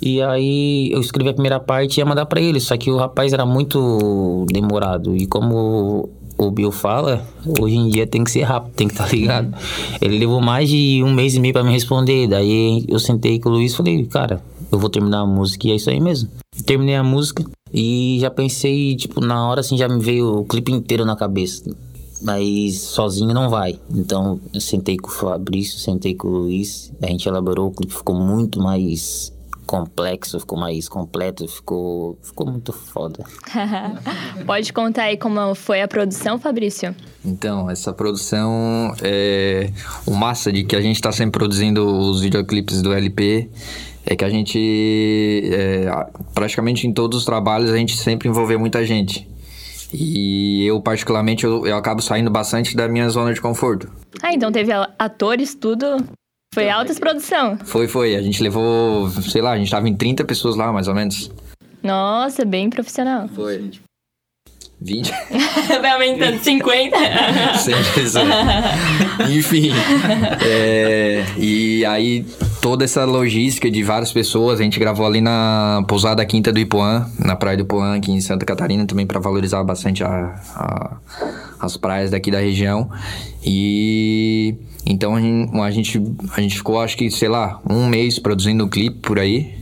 E 0.00 0.22
aí 0.22 0.90
eu 0.92 1.00
escrevi 1.00 1.30
a 1.30 1.32
primeira 1.32 1.58
parte 1.58 1.96
e 1.96 2.00
ia 2.00 2.06
mandar 2.06 2.26
pra 2.26 2.40
ele, 2.40 2.60
só 2.60 2.76
que 2.76 2.90
o 2.90 2.96
rapaz 2.96 3.32
era 3.32 3.44
muito 3.44 4.46
demorado. 4.48 5.16
E 5.16 5.26
como 5.26 6.08
o 6.38 6.50
Bill 6.52 6.70
fala, 6.70 7.26
hoje 7.60 7.74
em 7.74 7.88
dia 7.88 8.06
tem 8.06 8.22
que 8.22 8.30
ser 8.30 8.42
rápido, 8.42 8.72
tem 8.74 8.86
que 8.86 8.94
estar 8.94 9.12
ligado. 9.12 9.52
Ele 10.00 10.18
levou 10.18 10.40
mais 10.40 10.68
de 10.68 11.02
um 11.02 11.12
mês 11.12 11.34
e 11.34 11.40
meio 11.40 11.52
pra 11.52 11.64
me 11.64 11.72
responder. 11.72 12.28
Daí 12.28 12.84
eu 12.88 13.00
sentei 13.00 13.40
com 13.40 13.48
o 13.48 13.52
Luiz 13.52 13.72
e 13.72 13.76
falei, 13.76 14.06
cara, 14.06 14.40
eu 14.70 14.78
vou 14.78 14.88
terminar 14.88 15.20
a 15.20 15.26
música 15.26 15.66
e 15.66 15.72
é 15.72 15.74
isso 15.74 15.90
aí 15.90 16.00
mesmo. 16.00 16.30
Terminei 16.64 16.94
a 16.94 17.02
música 17.02 17.44
e 17.74 18.18
já 18.20 18.30
pensei, 18.30 18.94
tipo, 18.94 19.20
na 19.20 19.48
hora 19.48 19.60
assim 19.60 19.76
já 19.76 19.88
me 19.88 20.00
veio 20.00 20.38
o 20.38 20.44
clipe 20.44 20.70
inteiro 20.70 21.04
na 21.04 21.16
cabeça. 21.16 21.74
Mas 22.22 22.80
sozinho 22.80 23.34
não 23.34 23.50
vai. 23.50 23.78
Então 23.92 24.40
eu 24.54 24.60
sentei 24.60 24.96
com 24.96 25.08
o 25.08 25.12
Fabrício, 25.12 25.78
sentei 25.78 26.14
com 26.14 26.28
o 26.28 26.38
Luiz, 26.38 26.92
a 27.02 27.06
gente 27.06 27.28
elaborou, 27.28 27.68
o 27.68 27.72
clipe 27.72 27.94
ficou 27.94 28.14
muito 28.14 28.60
mais 28.60 29.32
complexo, 29.68 30.40
ficou 30.40 30.58
mais 30.58 30.88
completo, 30.88 31.46
ficou, 31.46 32.18
ficou 32.22 32.50
muito 32.50 32.72
foda. 32.72 33.22
Pode 34.46 34.72
contar 34.72 35.02
aí 35.04 35.18
como 35.18 35.54
foi 35.54 35.82
a 35.82 35.86
produção, 35.86 36.38
Fabrício? 36.38 36.96
Então, 37.22 37.70
essa 37.70 37.92
produção 37.92 38.94
é 39.02 39.70
o 40.06 40.14
massa 40.14 40.50
de 40.50 40.64
que 40.64 40.74
a 40.74 40.80
gente 40.80 40.96
está 40.96 41.12
sempre 41.12 41.38
produzindo 41.38 41.86
os 41.86 42.22
videoclipes 42.22 42.80
do 42.80 42.94
LP 42.94 43.50
é 44.06 44.16
que 44.16 44.24
a 44.24 44.30
gente 44.30 45.42
é, 45.52 45.86
praticamente 46.32 46.86
em 46.86 46.92
todos 46.92 47.18
os 47.18 47.24
trabalhos 47.26 47.70
a 47.70 47.76
gente 47.76 47.94
sempre 47.94 48.26
envolveu 48.26 48.58
muita 48.58 48.82
gente. 48.86 49.28
E 49.92 50.64
eu 50.66 50.80
particularmente 50.80 51.44
eu, 51.44 51.66
eu 51.66 51.76
acabo 51.76 52.00
saindo 52.00 52.30
bastante 52.30 52.74
da 52.74 52.88
minha 52.88 53.08
zona 53.10 53.34
de 53.34 53.40
conforto. 53.40 53.90
Ah, 54.22 54.32
então 54.32 54.50
teve 54.50 54.72
atores, 54.98 55.54
tudo. 55.54 55.98
Foi 56.58 56.68
altas 56.68 56.98
produção. 56.98 57.56
Foi, 57.64 57.86
foi, 57.86 58.16
a 58.16 58.20
gente 58.20 58.42
levou, 58.42 59.08
sei 59.10 59.40
lá, 59.40 59.52
a 59.52 59.56
gente 59.56 59.70
tava 59.70 59.88
em 59.88 59.94
30 59.94 60.24
pessoas 60.24 60.56
lá, 60.56 60.72
mais 60.72 60.88
ou 60.88 60.94
menos. 60.94 61.30
Nossa, 61.84 62.44
bem 62.44 62.68
profissional. 62.68 63.28
Foi. 63.28 63.70
20. 64.80 65.08
Vai 65.80 65.90
aumentando 65.92 66.42
50. 66.42 66.96
Sempre 67.58 68.02
isso. 68.02 68.18
Enfim. 69.30 69.70
é, 70.44 71.24
e 71.36 71.84
aí, 71.86 72.26
toda 72.60 72.84
essa 72.84 73.04
logística 73.04 73.70
de 73.70 73.82
várias 73.82 74.12
pessoas, 74.12 74.60
a 74.60 74.62
gente 74.62 74.78
gravou 74.78 75.06
ali 75.06 75.20
na 75.20 75.84
pousada 75.86 76.24
Quinta 76.26 76.52
do 76.52 76.58
Ipuã, 76.58 77.08
na 77.18 77.36
praia 77.36 77.56
do 77.56 77.62
Ipuã, 77.62 77.96
aqui 77.96 78.10
em 78.10 78.20
Santa 78.20 78.44
Catarina, 78.44 78.84
também 78.86 79.06
para 79.06 79.20
valorizar 79.20 79.62
bastante 79.64 80.02
a, 80.02 80.40
a- 80.54 80.96
as 81.60 81.76
praias 81.76 82.10
daqui 82.10 82.30
da 82.30 82.40
região. 82.40 82.90
E 83.44 84.54
então 84.86 85.14
a 85.14 85.20
gente, 85.20 85.50
a 85.60 85.70
gente, 85.70 86.02
a 86.36 86.40
gente 86.40 86.56
ficou, 86.56 86.80
acho 86.80 86.96
que, 86.96 87.10
sei 87.10 87.28
lá, 87.28 87.60
um 87.68 87.86
mês 87.88 88.18
produzindo 88.18 88.64
o 88.64 88.68
clipe 88.68 88.98
por 89.00 89.18
aí. 89.18 89.56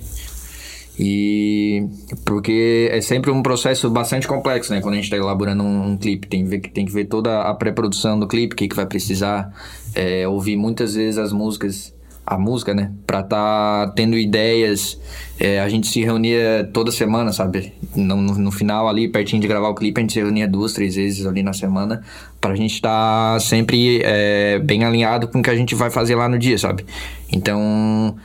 E 0.99 1.85
porque 2.25 2.89
é 2.91 3.03
sempre 3.03 3.31
um 3.31 3.43
processo 3.43 3.91
bastante 3.91 4.27
complexo, 4.27 4.73
né? 4.73 4.81
Quando 4.81 4.95
a 4.95 4.97
gente 4.97 5.05
está 5.05 5.17
elaborando 5.19 5.63
um, 5.63 5.91
um 5.91 5.97
clipe, 5.99 6.27
tem 6.27 6.43
que 6.43 6.49
ver, 6.49 6.61
tem 6.61 6.87
que 6.87 6.93
ver 6.93 7.05
toda 7.05 7.43
a 7.43 7.53
pré-produção 7.53 8.19
do 8.19 8.27
clipe, 8.27 8.55
o 8.55 8.57
que, 8.57 8.67
que 8.67 8.75
vai 8.75 8.87
precisar, 8.87 9.53
é, 9.95 10.27
ouvir 10.27 10.57
muitas 10.57 10.95
vezes 10.95 11.19
as 11.19 11.33
músicas, 11.35 11.93
a 12.27 12.37
música, 12.37 12.75
né? 12.75 12.91
Pra 13.07 13.23
tá 13.23 13.93
tendo 13.95 14.19
ideias. 14.19 15.01
É, 15.39 15.61
a 15.61 15.69
gente 15.69 15.87
se 15.87 16.03
reunia 16.03 16.69
toda 16.73 16.91
semana, 16.91 17.33
sabe? 17.33 17.73
No, 17.95 18.17
no, 18.17 18.35
no 18.37 18.51
final 18.51 18.89
ali, 18.89 19.07
pertinho 19.07 19.41
de 19.41 19.47
gravar 19.47 19.69
o 19.69 19.75
clipe, 19.75 20.01
a 20.01 20.03
gente 20.03 20.15
se 20.15 20.21
reunia 20.21 20.49
duas, 20.49 20.73
três 20.73 20.97
vezes 20.97 21.27
ali 21.27 21.43
na 21.43 21.53
semana, 21.53 22.03
pra 22.41 22.55
gente 22.57 22.75
estar 22.75 23.39
sempre 23.41 24.01
é, 24.03 24.59
bem 24.59 24.83
alinhado 24.83 25.29
com 25.29 25.39
o 25.39 25.43
que 25.43 25.51
a 25.51 25.55
gente 25.55 25.75
vai 25.75 25.91
fazer 25.91 26.15
lá 26.15 26.29
no 26.29 26.39
dia, 26.39 26.59
sabe? 26.59 26.85
Então, 27.31 28.17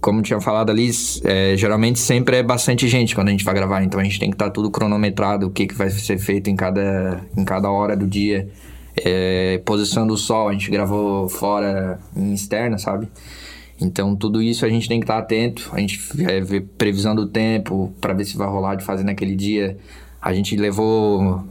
como 0.00 0.22
tinha 0.22 0.40
falado 0.40 0.70
ali, 0.70 0.90
é, 1.24 1.56
geralmente 1.56 1.98
sempre 1.98 2.36
é 2.36 2.42
bastante 2.42 2.86
gente 2.86 3.14
quando 3.14 3.28
a 3.28 3.30
gente 3.30 3.44
vai 3.44 3.54
gravar, 3.54 3.82
então 3.82 3.98
a 3.98 4.04
gente 4.04 4.20
tem 4.20 4.30
que 4.30 4.34
estar 4.34 4.50
tudo 4.50 4.70
cronometrado, 4.70 5.46
o 5.46 5.50
que, 5.50 5.66
que 5.66 5.74
vai 5.74 5.88
ser 5.90 6.18
feito 6.18 6.50
em 6.50 6.54
cada, 6.54 7.22
em 7.36 7.44
cada 7.44 7.70
hora 7.70 7.96
do 7.96 8.06
dia. 8.06 8.48
É, 9.08 9.58
posição 9.64 10.04
do 10.04 10.16
sol, 10.16 10.48
a 10.48 10.52
gente 10.52 10.68
gravou 10.68 11.28
fora 11.28 12.00
em 12.16 12.32
externa, 12.34 12.76
sabe? 12.76 13.06
Então 13.80 14.16
tudo 14.16 14.42
isso 14.42 14.66
a 14.66 14.68
gente 14.68 14.88
tem 14.88 14.98
que 14.98 15.04
estar 15.04 15.18
atento, 15.18 15.70
a 15.72 15.78
gente 15.78 16.00
é, 16.26 16.40
vê 16.40 16.60
previsão 16.60 17.14
do 17.14 17.24
tempo 17.24 17.92
para 18.00 18.12
ver 18.12 18.24
se 18.24 18.36
vai 18.36 18.48
rolar 18.48 18.74
de 18.74 18.84
fazer 18.84 19.04
naquele 19.04 19.36
dia. 19.36 19.78
A 20.20 20.34
gente 20.34 20.56
levou 20.56 21.44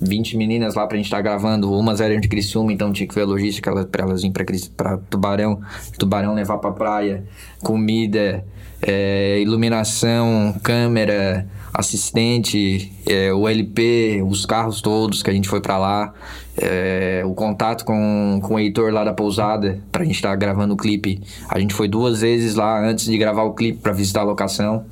20 0.00 0.38
meninas 0.38 0.74
lá 0.74 0.86
pra 0.86 0.96
gente 0.96 1.04
estar 1.04 1.20
gravando, 1.20 1.70
umas 1.70 2.00
eram 2.00 2.18
de 2.18 2.28
Criciúma, 2.28 2.72
então 2.72 2.90
tinha 2.90 3.06
que 3.06 3.14
ver 3.14 3.22
a 3.22 3.26
logística 3.26 3.84
pra 3.84 4.04
elas 4.04 4.20
irem 4.20 4.32
pra, 4.32 4.46
pra 4.74 4.96
Tubarão, 4.96 5.60
Tubarão 5.98 6.32
levar 6.32 6.56
pra 6.56 6.70
praia, 6.70 7.24
comida, 7.62 8.42
é, 8.80 9.38
iluminação, 9.38 10.54
câmera, 10.62 11.46
assistente, 11.72 12.92
é, 13.06 13.32
o 13.32 13.48
LP, 13.48 14.22
os 14.26 14.44
carros 14.44 14.80
todos 14.80 15.22
que 15.22 15.30
a 15.30 15.32
gente 15.32 15.48
foi 15.48 15.60
pra 15.60 15.78
lá, 15.78 16.12
é, 16.56 17.22
o 17.24 17.34
contato 17.34 17.84
com, 17.84 18.40
com 18.42 18.54
o 18.54 18.58
Heitor 18.58 18.92
lá 18.92 19.04
da 19.04 19.12
pousada 19.12 19.80
pra 19.90 20.04
gente 20.04 20.16
estar 20.16 20.34
gravando 20.36 20.74
o 20.74 20.76
clipe. 20.76 21.20
A 21.48 21.58
gente 21.58 21.72
foi 21.72 21.88
duas 21.88 22.20
vezes 22.20 22.54
lá 22.54 22.78
antes 22.80 23.06
de 23.06 23.16
gravar 23.16 23.44
o 23.44 23.54
clipe 23.54 23.78
pra 23.78 23.92
visitar 23.92 24.20
a 24.20 24.24
locação. 24.24 24.84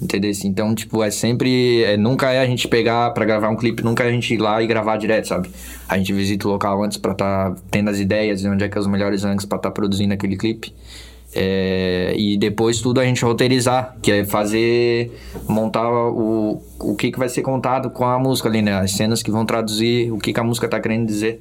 Entendeu? 0.00 0.32
Então, 0.44 0.74
tipo, 0.74 1.02
é 1.02 1.10
sempre. 1.10 1.84
é, 1.84 1.96
nunca 1.96 2.32
é 2.32 2.40
a 2.40 2.46
gente 2.46 2.66
pegar 2.66 3.10
pra 3.10 3.24
gravar 3.26 3.50
um 3.50 3.56
clipe, 3.56 3.82
nunca 3.82 4.02
é 4.02 4.08
a 4.08 4.10
gente 4.10 4.32
ir 4.32 4.38
lá 4.38 4.62
e 4.62 4.66
gravar 4.66 4.96
direto, 4.96 5.28
sabe? 5.28 5.50
A 5.86 5.98
gente 5.98 6.10
visita 6.14 6.48
o 6.48 6.50
local 6.50 6.82
antes 6.82 6.96
pra 6.96 7.12
tá 7.12 7.54
tendo 7.70 7.90
as 7.90 7.98
ideias 8.00 8.40
de 8.40 8.48
onde 8.48 8.64
é 8.64 8.68
que 8.68 8.78
é 8.78 8.80
os 8.80 8.86
melhores 8.86 9.24
ângulos 9.24 9.44
pra 9.44 9.58
tá 9.58 9.70
produzindo 9.70 10.14
aquele 10.14 10.38
clipe. 10.38 10.72
É, 11.32 12.12
e 12.16 12.36
depois 12.36 12.80
tudo 12.80 13.00
a 13.00 13.04
gente 13.04 13.24
roteirizar, 13.24 13.96
que 14.02 14.10
é 14.10 14.24
fazer, 14.24 15.12
montar 15.48 15.88
o, 15.88 16.60
o 16.80 16.96
que, 16.96 17.12
que 17.12 17.18
vai 17.18 17.28
ser 17.28 17.42
contado 17.42 17.90
com 17.90 18.04
a 18.04 18.18
música 18.18 18.48
ali, 18.48 18.62
né? 18.62 18.72
As 18.72 18.92
cenas 18.92 19.22
que 19.22 19.30
vão 19.30 19.46
traduzir 19.46 20.12
o 20.12 20.18
que, 20.18 20.32
que 20.32 20.40
a 20.40 20.44
música 20.44 20.68
tá 20.68 20.80
querendo 20.80 21.06
dizer. 21.06 21.40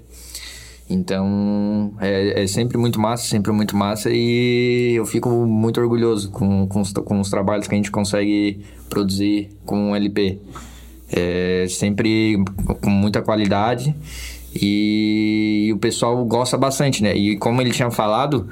Então, 0.89 1.93
é, 1.99 2.43
é 2.43 2.47
sempre 2.47 2.77
muito 2.77 2.99
massa, 2.99 3.23
sempre 3.23 3.51
muito 3.51 3.75
massa 3.75 4.09
e 4.11 4.93
eu 4.95 5.05
fico 5.05 5.29
muito 5.29 5.79
orgulhoso 5.79 6.31
com, 6.31 6.67
com, 6.67 6.81
os, 6.81 6.91
com 6.91 7.19
os 7.19 7.29
trabalhos 7.29 7.67
que 7.67 7.75
a 7.75 7.77
gente 7.77 7.91
consegue 7.91 8.61
produzir 8.89 9.49
com 9.65 9.91
o 9.91 9.95
LP. 9.95 10.39
É, 11.11 11.65
sempre 11.67 12.43
com 12.81 12.89
muita 12.89 13.21
qualidade 13.21 13.95
e 14.55 15.71
o 15.73 15.77
pessoal 15.77 16.23
gosta 16.25 16.57
bastante, 16.57 17.03
né? 17.03 17.15
E 17.15 17.37
como 17.37 17.61
ele 17.61 17.71
tinha 17.71 17.91
falado, 17.91 18.49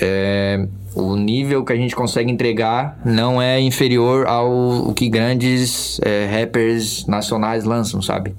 é, 0.00 0.66
o 0.94 1.16
nível 1.16 1.64
que 1.64 1.72
a 1.72 1.76
gente 1.76 1.94
consegue 1.96 2.30
entregar 2.30 3.00
não 3.04 3.40
é 3.40 3.60
inferior 3.60 4.26
ao 4.26 4.50
o 4.88 4.94
que 4.94 5.08
grandes 5.08 6.00
é, 6.02 6.26
rappers 6.26 7.06
nacionais 7.06 7.64
lançam, 7.64 8.00
sabe? 8.00 8.34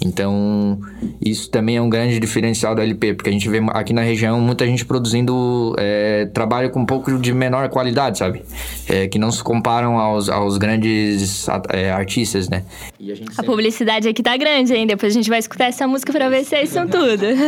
Então, 0.00 0.78
isso 1.20 1.50
também 1.50 1.76
é 1.76 1.82
um 1.82 1.90
grande 1.90 2.20
diferencial 2.20 2.74
da 2.74 2.82
LP, 2.82 3.14
porque 3.14 3.30
a 3.30 3.32
gente 3.32 3.48
vê 3.48 3.60
aqui 3.70 3.92
na 3.92 4.02
região 4.02 4.40
muita 4.40 4.64
gente 4.64 4.84
produzindo 4.84 5.74
é, 5.76 6.26
trabalho 6.26 6.70
com 6.70 6.80
um 6.80 6.86
pouco 6.86 7.18
de 7.18 7.32
menor 7.32 7.68
qualidade, 7.68 8.18
sabe? 8.18 8.42
É, 8.88 9.08
que 9.08 9.18
não 9.18 9.32
se 9.32 9.42
comparam 9.42 9.98
aos, 9.98 10.28
aos 10.28 10.56
grandes 10.56 11.48
é, 11.70 11.90
artistas, 11.90 12.48
né? 12.48 12.62
E 13.00 13.12
a 13.12 13.14
gente 13.14 13.28
A 13.30 13.34
sempre- 13.34 13.46
publicidade 13.46 14.08
aqui 14.08 14.22
tá 14.22 14.36
grande, 14.36 14.74
hein? 14.74 14.86
Depois 14.86 15.12
a 15.12 15.14
gente 15.14 15.30
vai 15.30 15.38
escutar 15.38 15.66
essa 15.66 15.86
música 15.86 16.12
pra 16.12 16.28
ver 16.28 16.44
se 16.44 16.54
é 16.56 16.64
isso 16.64 16.78
tudo. 16.86 17.24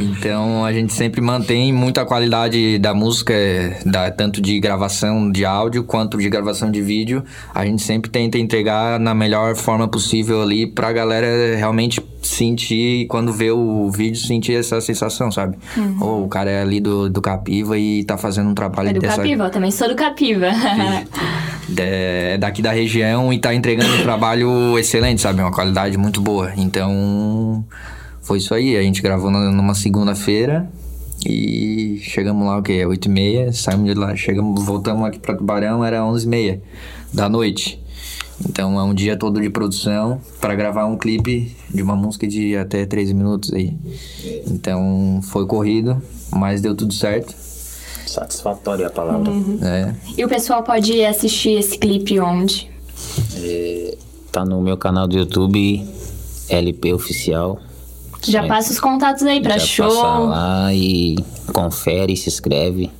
Então 0.00 0.64
a 0.64 0.72
gente 0.72 0.92
sempre 0.92 1.20
mantém 1.20 1.72
muita 1.72 2.04
qualidade 2.06 2.78
da 2.78 2.94
música, 2.94 3.34
da, 3.84 4.08
tanto 4.12 4.40
de 4.40 4.60
gravação 4.60 5.28
de 5.30 5.44
áudio 5.44 5.82
quanto 5.82 6.16
de 6.18 6.28
gravação 6.30 6.70
de 6.70 6.80
vídeo. 6.80 7.24
A 7.52 7.64
gente 7.64 7.82
sempre 7.82 8.08
tenta 8.08 8.38
entregar 8.38 9.00
na 9.00 9.12
melhor 9.12 9.56
forma 9.56 9.88
possível 9.88 10.40
ali 10.40 10.68
pra 10.68 10.92
galera 10.92 11.56
realmente 11.56 12.00
sentir, 12.22 13.06
quando 13.08 13.32
vê 13.32 13.50
o 13.50 13.90
vídeo, 13.90 14.20
sentir 14.20 14.54
essa 14.54 14.80
sensação, 14.80 15.32
sabe? 15.32 15.56
Ou 16.00 16.24
o 16.24 16.28
cara 16.28 16.48
é 16.48 16.62
ali 16.62 16.78
do, 16.80 17.10
do 17.10 17.20
Capiva 17.20 17.76
e 17.76 18.04
tá 18.04 18.16
fazendo 18.16 18.50
um 18.50 18.54
trabalho 18.54 18.90
É 18.90 18.92
do 18.92 19.00
dessa. 19.00 19.16
Capiva, 19.16 19.44
eu 19.46 19.50
também 19.50 19.70
sou 19.72 19.88
do 19.88 19.96
Capiva. 19.96 20.46
é 21.76 22.38
daqui 22.38 22.62
da 22.62 22.72
região 22.72 23.32
e 23.32 23.38
tá 23.38 23.54
entregando 23.54 23.92
um 23.94 24.02
trabalho 24.02 24.78
excelente, 24.78 25.20
sabe? 25.20 25.40
Uma 25.40 25.52
qualidade 25.52 25.96
muito 25.96 26.20
boa. 26.20 26.52
Então, 26.56 27.64
foi 28.22 28.38
isso 28.38 28.54
aí. 28.54 28.76
A 28.76 28.82
gente 28.82 29.02
gravou 29.02 29.30
numa 29.30 29.74
segunda-feira 29.74 30.68
e 31.26 32.00
chegamos 32.02 32.46
lá, 32.46 32.58
o 32.58 32.62
quê? 32.62 32.84
8 32.84 33.06
e 33.06 33.08
meia, 33.10 33.52
saímos 33.52 33.86
de 33.86 33.94
lá, 33.94 34.14
chegamos, 34.14 34.64
voltamos 34.64 35.06
aqui 35.06 35.18
pra 35.18 35.34
Tubarão, 35.34 35.84
era 35.84 36.04
11 36.04 36.24
e 36.24 36.28
meia 36.28 36.62
da 37.12 37.28
noite. 37.28 37.82
Então 38.48 38.78
é 38.78 38.82
um 38.84 38.94
dia 38.94 39.16
todo 39.16 39.40
de 39.40 39.50
produção 39.50 40.20
para 40.40 40.54
gravar 40.54 40.86
um 40.86 40.96
clipe 40.96 41.56
de 41.68 41.82
uma 41.82 41.96
música 41.96 42.26
de 42.26 42.56
até 42.56 42.86
13 42.86 43.12
minutos 43.12 43.52
aí. 43.52 43.76
Então 44.46 45.20
foi 45.24 45.44
corrido, 45.44 46.00
mas 46.30 46.60
deu 46.60 46.74
tudo 46.74 46.94
certo. 46.94 47.34
Satisfatória 48.08 48.86
a 48.86 48.90
palavra. 48.90 49.30
né? 49.32 49.94
E 50.16 50.24
o 50.24 50.28
pessoal 50.28 50.62
pode 50.62 51.04
assistir 51.04 51.58
esse 51.58 51.76
clipe 51.78 52.18
onde? 52.18 52.70
Tá 54.32 54.44
no 54.44 54.60
meu 54.60 54.76
canal 54.76 55.06
do 55.08 55.16
YouTube, 55.16 55.84
LP 56.48 56.92
Oficial. 56.92 57.58
Já 58.26 58.44
passa 58.46 58.72
os 58.72 58.80
contatos 58.80 59.22
aí 59.24 59.40
pra 59.40 59.58
Já 59.58 59.64
show. 59.64 59.86
passa 59.88 60.18
lá 60.18 60.74
e 60.74 61.16
confere, 61.52 62.16
se 62.16 62.28
inscreve. 62.28 62.90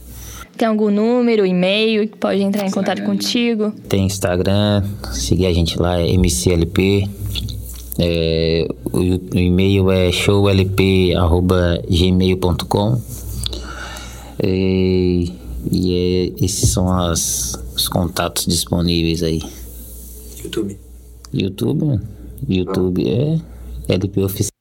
Tem 0.57 0.67
algum 0.67 0.91
número, 0.91 1.45
e-mail 1.47 2.09
que 2.09 2.17
pode 2.17 2.43
entrar 2.43 2.67
em 2.67 2.71
contato 2.71 3.03
contigo? 3.05 3.73
Tem 3.89 4.07
Instagram, 4.07 4.83
seguir 5.13 5.47
a 5.47 5.53
gente 5.53 5.79
lá, 5.81 6.01
é 6.01 6.09
MCLP. 6.09 7.09
É, 8.01 8.69
o, 8.93 8.99
o 8.99 9.39
e-mail 9.39 9.91
é 9.91 10.11
showlp.gmail.com 10.13 13.01
e, 14.43 15.33
e 15.71 15.95
é- 15.95 16.45
esses 16.45 16.71
são 16.71 16.91
as, 16.93 17.55
os 17.75 17.89
contatos 17.89 18.47
disponíveis 18.47 19.23
aí. 19.23 19.43
YouTube. 20.43 20.79
YouTube, 21.33 22.01
YouTube 22.49 23.09
é 23.09 23.39
LP 23.93 24.23
Oficial. 24.23 24.58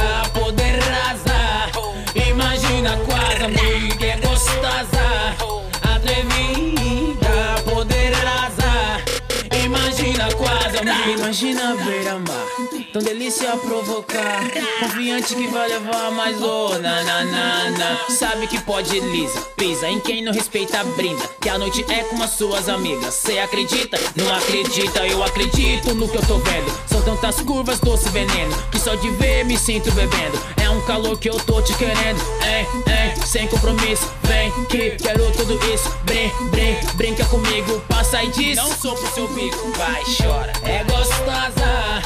Imagina 11.09 11.77
beira-mar 11.77 12.47
Tão 12.93 13.01
delícia 13.01 13.57
provocar. 13.57 14.51
Confiante 14.81 15.35
que 15.35 15.47
vai 15.47 15.69
levar 15.69 16.11
mais 16.11 16.43
oh, 16.43 16.71
na, 16.79 17.03
na, 17.05 17.25
na, 17.25 17.71
na. 17.71 17.97
Sabe 18.09 18.49
que 18.49 18.61
pode 18.63 18.99
lisa 18.99 19.41
Pisa 19.57 19.89
em 19.89 20.01
quem 20.01 20.25
não 20.25 20.33
respeita 20.33 20.83
brinda. 20.97 21.23
Que 21.41 21.49
a 21.49 21.57
noite 21.57 21.85
é 21.89 22.03
com 22.05 22.21
as 22.21 22.31
suas 22.31 22.69
amigas. 22.69 23.15
Cê 23.15 23.39
acredita? 23.39 23.97
Não 24.17 24.35
acredita? 24.35 25.07
Eu 25.07 25.23
acredito 25.23 25.95
no 25.95 26.09
que 26.09 26.17
eu 26.17 26.27
tô 26.27 26.39
vendo. 26.39 26.73
São 26.89 27.01
tantas 27.03 27.41
curvas, 27.41 27.79
doce 27.79 28.09
veneno 28.09 28.55
Que 28.73 28.79
só 28.81 28.95
de 28.97 29.09
ver 29.13 29.45
me 29.45 29.57
sinto 29.57 29.91
bebendo. 29.93 30.39
É 30.61 30.69
um 30.69 30.81
calor 30.83 31.17
que 31.17 31.31
eu 31.31 31.39
tô 31.39 31.63
te 31.63 31.73
querendo. 31.77 32.21
Hein, 32.43 32.67
hein, 32.89 33.10
sem 33.31 33.47
compromisso. 33.47 34.11
Vem 34.25 34.51
que 34.67 34.91
quero 34.97 35.31
tudo 35.33 35.55
isso. 35.73 35.89
Brin, 36.05 36.31
brin, 36.51 36.77
brinca 36.95 37.25
comigo 37.27 37.81
Passa 37.89 38.25
e 38.25 38.31
diz. 38.31 38.57
Não 38.57 38.73
sou 38.73 38.97
pro 38.97 39.15
seu 39.15 39.29
bico 39.29 39.71
Vai, 39.77 40.03
chora. 40.21 40.53
É 40.65 40.83
gostosa 40.83 42.03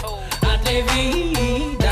atrevida, 0.55 1.84